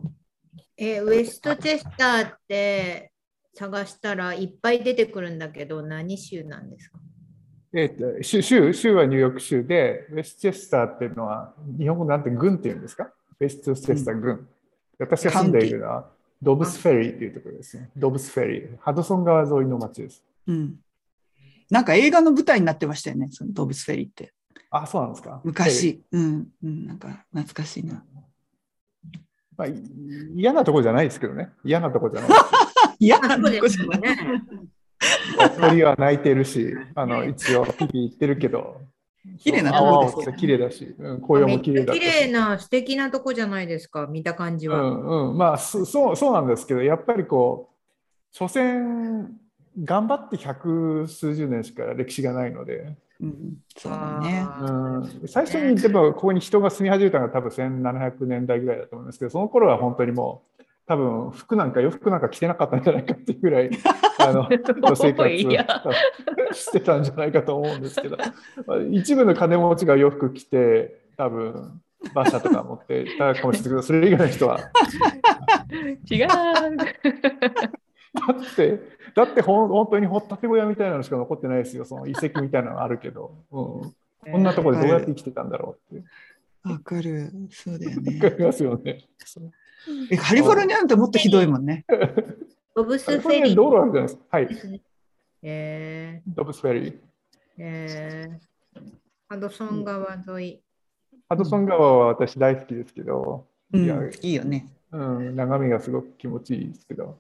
[0.78, 3.12] えー、ウエストチェスターって
[3.56, 7.00] 探したらいっぱい出てくるんだけど、何州なんですか？
[7.78, 13.12] えーと、州州はニューヨーク州で、ウェスチェスターっていうのは、日本語なんて軍っていうんですか？
[13.38, 14.32] ウェスチェスター軍。
[14.32, 14.48] うん、
[14.98, 16.10] 私が住んでいるのは、
[16.42, 17.90] ドブスフェリーっていうところですね。
[17.98, 18.78] ドブスフェリー。
[18.80, 20.24] ハドソン川沿いの町です。
[20.48, 20.76] うん。
[21.70, 24.34] なんか映画の舞台になってましたよね、そのドブスフェリーって。
[24.70, 25.42] あ、そうなんですか。
[25.44, 26.02] 昔。
[26.14, 28.06] うん、うん、なんか懐かしいな。
[29.58, 29.68] まあ、
[30.34, 31.52] 嫌なとこじゃないですけどね。
[31.66, 32.30] 嫌なとこじゃない。
[33.00, 34.18] 嫌なとこじゃない。
[35.60, 38.82] 鳥は鳴いてるし、 あの一応、日々言ってるけど、
[39.40, 42.00] 綺麗なとこです綺麗だし、うん、紅葉も綺麗だし。
[42.00, 44.82] 綺麗な、素敵なとこじゃないですか、見た感じは。
[44.82, 47.76] うんうん、まあそ、そうそうなんですけど、やっぱりこう、
[48.32, 49.30] 所詮、
[49.84, 60.55] 頑張って百数十年しか歴史がないので、うん、そうだね、うん、最初にでもここに人が住み始めたのが多分1700年代ぐらいだと思いますけどその頃は本当にもう
[60.88, 63.70] 多分服なんか洋服なんか着てなかったんじゃないかっていうぐらい
[64.20, 64.48] あの
[64.96, 68.18] 生活してたんじゃないかと思うんですけど
[68.92, 71.82] 一部の金持ちが洋服着て多分
[72.14, 74.60] 馬車とか持ってたかもしれないけど、それ以外の人は。
[76.10, 76.28] 違う。
[76.28, 76.36] だ
[78.34, 78.80] って、
[79.16, 81.86] だって本当に掘ったて小屋みたいなのしか残ってないですよ。
[81.86, 83.36] その遺跡みたいなのあるけど。
[83.52, 86.06] うん、こんなところでどうやって生きてたんだろうって。
[86.64, 87.32] わかる。
[87.50, 88.20] そうだよね。
[88.20, 89.06] わかりますよね。
[90.10, 91.86] え、カリフォルニアなんてもっとひどいもんね。
[92.76, 93.56] ボブスフェリー。
[93.56, 94.72] 道路あるじゃないですか。
[94.72, 94.82] はい。
[95.44, 97.00] えー、ボブスフェリー。
[97.58, 98.82] えー、
[99.30, 100.62] ハドソン川沿い。
[101.30, 104.68] ハドソン川は私大好きですけど、うん、いやいいよね。
[104.92, 107.20] うん、眺めがすごく気持ちいいですけど。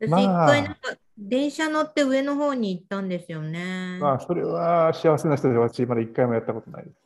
[0.00, 0.78] 私、一回なんか
[1.18, 3.98] 電車乗って上の方に行ったんですよね。
[4.00, 6.96] まあ、それは幸せな人で私、まだ一回もやったことないです。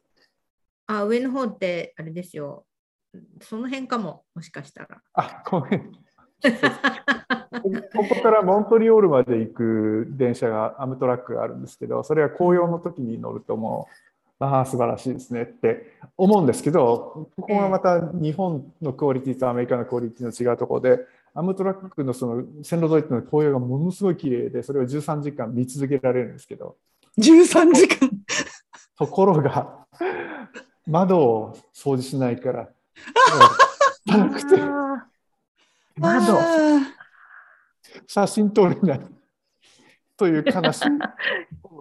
[0.87, 2.65] あ、上の方ってあれですよ。
[3.41, 5.03] その辺かも、もしかしたら。
[5.15, 5.93] あ、ごめん。
[7.95, 13.89] ここからモントリオールまで行く電車がアムトラックがあるんですけどそれは紅葉の時に乗るとも
[14.41, 20.99] うああ素晴らしいですねって思うんですけどここがまた日本のクオリティとアメリカのクオリティの違うところで
[21.35, 26.77] アムトラックのその線路沿いっていうのは紅葉がものすごい綺麗でそれを13時間見続けられるんですけど
[27.19, 28.11] 13時間
[28.99, 29.87] ところが
[30.87, 32.69] 窓を掃除しないから
[34.07, 34.57] 高くて
[35.97, 36.39] 窓
[38.07, 39.01] 写真撮れない
[40.17, 40.89] という悲しい。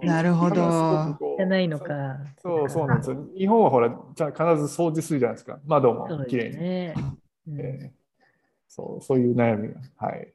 [0.05, 1.17] なるほど。
[1.37, 2.19] じゃないのか。
[2.41, 3.25] そうそうなんですよ。
[3.37, 4.37] 日本はほら、じゃ必
[4.67, 5.59] ず掃除するじゃないですか。
[5.65, 6.57] 窓もきれいに。
[6.57, 6.93] ね
[7.47, 7.91] えー、
[8.67, 9.79] そうそういう悩みが。
[9.97, 10.33] はい。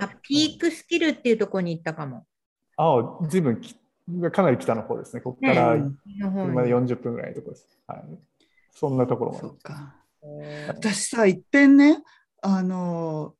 [0.00, 2.26] あピークスキルっていうところに行ったかも。
[2.76, 3.60] ああ、ずいぶん
[4.30, 5.20] かなり北の方ですね。
[5.20, 7.78] ここから車で40分ぐらいのところです。
[7.86, 8.04] はい、
[8.78, 9.38] そんなところも。
[9.38, 9.94] そうか
[10.68, 12.00] 私さ、いっぺんね、
[12.42, 13.34] あの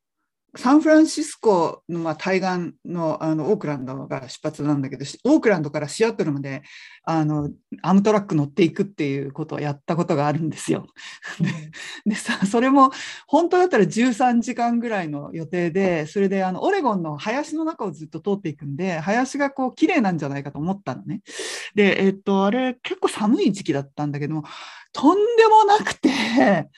[0.57, 6.63] サンフランシスコのまあ対岸のあのオークランドが出発なんだけどオークランドからシアトルまで
[7.05, 7.51] あの
[7.83, 10.87] アムトラック乗っていくっていうことをやったことがあるんですよ。
[12.07, 12.91] でさそれも
[13.27, 21.21] 本当だったら13時間ぐらいの予定でそれであのオレゴンの林の中をずっと通っていくんで林がこう綺麗なんじゃないかと思ったのね。
[21.75, 24.45] でえっとあれ結構寒い時期だったんだけども
[24.95, 26.69] とんでもなくて。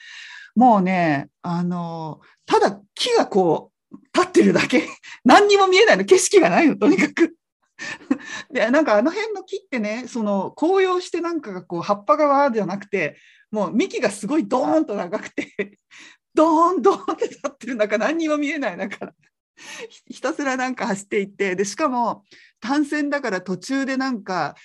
[0.55, 4.87] もうね、あの、ただ木がこう、立ってるだけ。
[5.23, 6.05] 何にも見えないの。
[6.05, 7.35] 景色がないの、とにかく。
[8.51, 13.17] で、なんかあの辺の木ってね、その紅葉してなんかがこう葉っぱがわじゃなくて、
[13.49, 15.79] もう幹がすごいドーンと長くて、
[16.33, 19.13] ドーンドーンって立ってる中何にも見えない中、
[20.07, 22.23] ひたすらなんか走っていって、で、しかも
[22.59, 24.55] 単線だから途中でなんか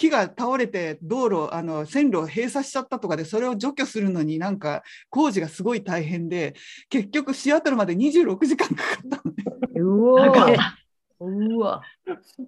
[0.00, 6.54] 木が倒れて道路あの線路を閉鎖しちゃったとかでそれを除去するのになんか工事がすごい大変で
[6.88, 9.68] 結局シアトルまで26時間かかったの。
[9.74, 10.74] でうわ。
[11.20, 11.82] うわ。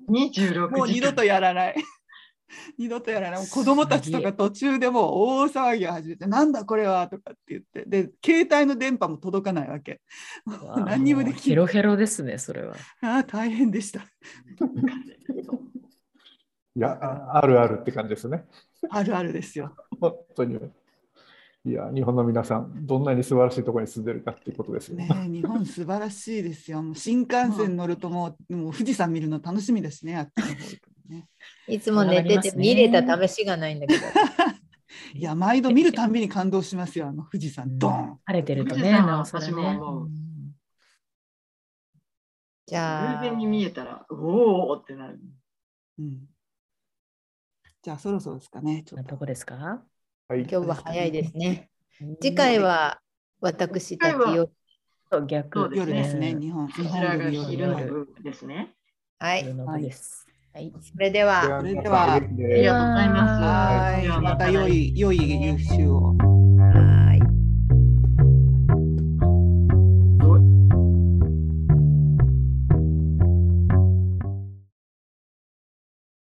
[0.09, 1.75] 26もう二度とやらない。
[2.79, 3.47] 二度とやらない。
[3.47, 7.85] 子供たちとか途中でもう大騒ぎを始めて「なんだこれは」とかって言って。
[7.87, 10.01] で携帯の電波も届かないわけ。
[10.87, 11.43] 何にもできない。
[11.51, 12.77] ヘロヘロですねそれは。
[13.03, 14.07] あ大変でした
[16.75, 16.99] いや、
[17.35, 18.45] あるあるって感じですね。
[18.91, 19.75] あるあるですよ。
[20.01, 20.59] 本当に。
[21.65, 25.09] いや、日本の皆さん、どんなに素晴らしいところに住んでるかっていうことですよね。
[25.29, 26.83] 日本素晴らしいですよ。
[26.83, 30.17] もう新幹線乗るともうもう富士山見るの楽しみですね。
[30.17, 30.31] あっ
[31.09, 31.29] ね
[31.69, 34.01] いつも寝てて見れた試しがないんだけど。
[35.15, 37.09] いや、毎度見るたびに感動しますよ。
[37.09, 38.19] あの富士山、ドン。
[38.25, 39.81] 晴れてるとね、なおさらね。
[42.67, 43.23] じゃあ。
[43.23, 45.21] 偶然に見えたら、おおってなる。
[45.99, 46.32] うん
[47.83, 48.85] じゃあそろそろですかね。
[48.87, 49.57] ちょっとどこですか、
[50.29, 51.69] はい、今日は早いですね。
[52.21, 53.01] 次回は
[53.41, 54.51] 私たちよ
[55.11, 56.37] と逆、ね、夜ですね。
[56.39, 58.73] 日本日本が昼のですね。
[59.19, 59.45] はい。
[59.45, 59.91] はい。
[60.55, 61.59] はい、それでは。
[61.61, 62.13] それでは。
[62.15, 63.43] ありがとうございます。
[63.43, 64.23] はい。
[64.23, 66.32] また良い良い優秀を。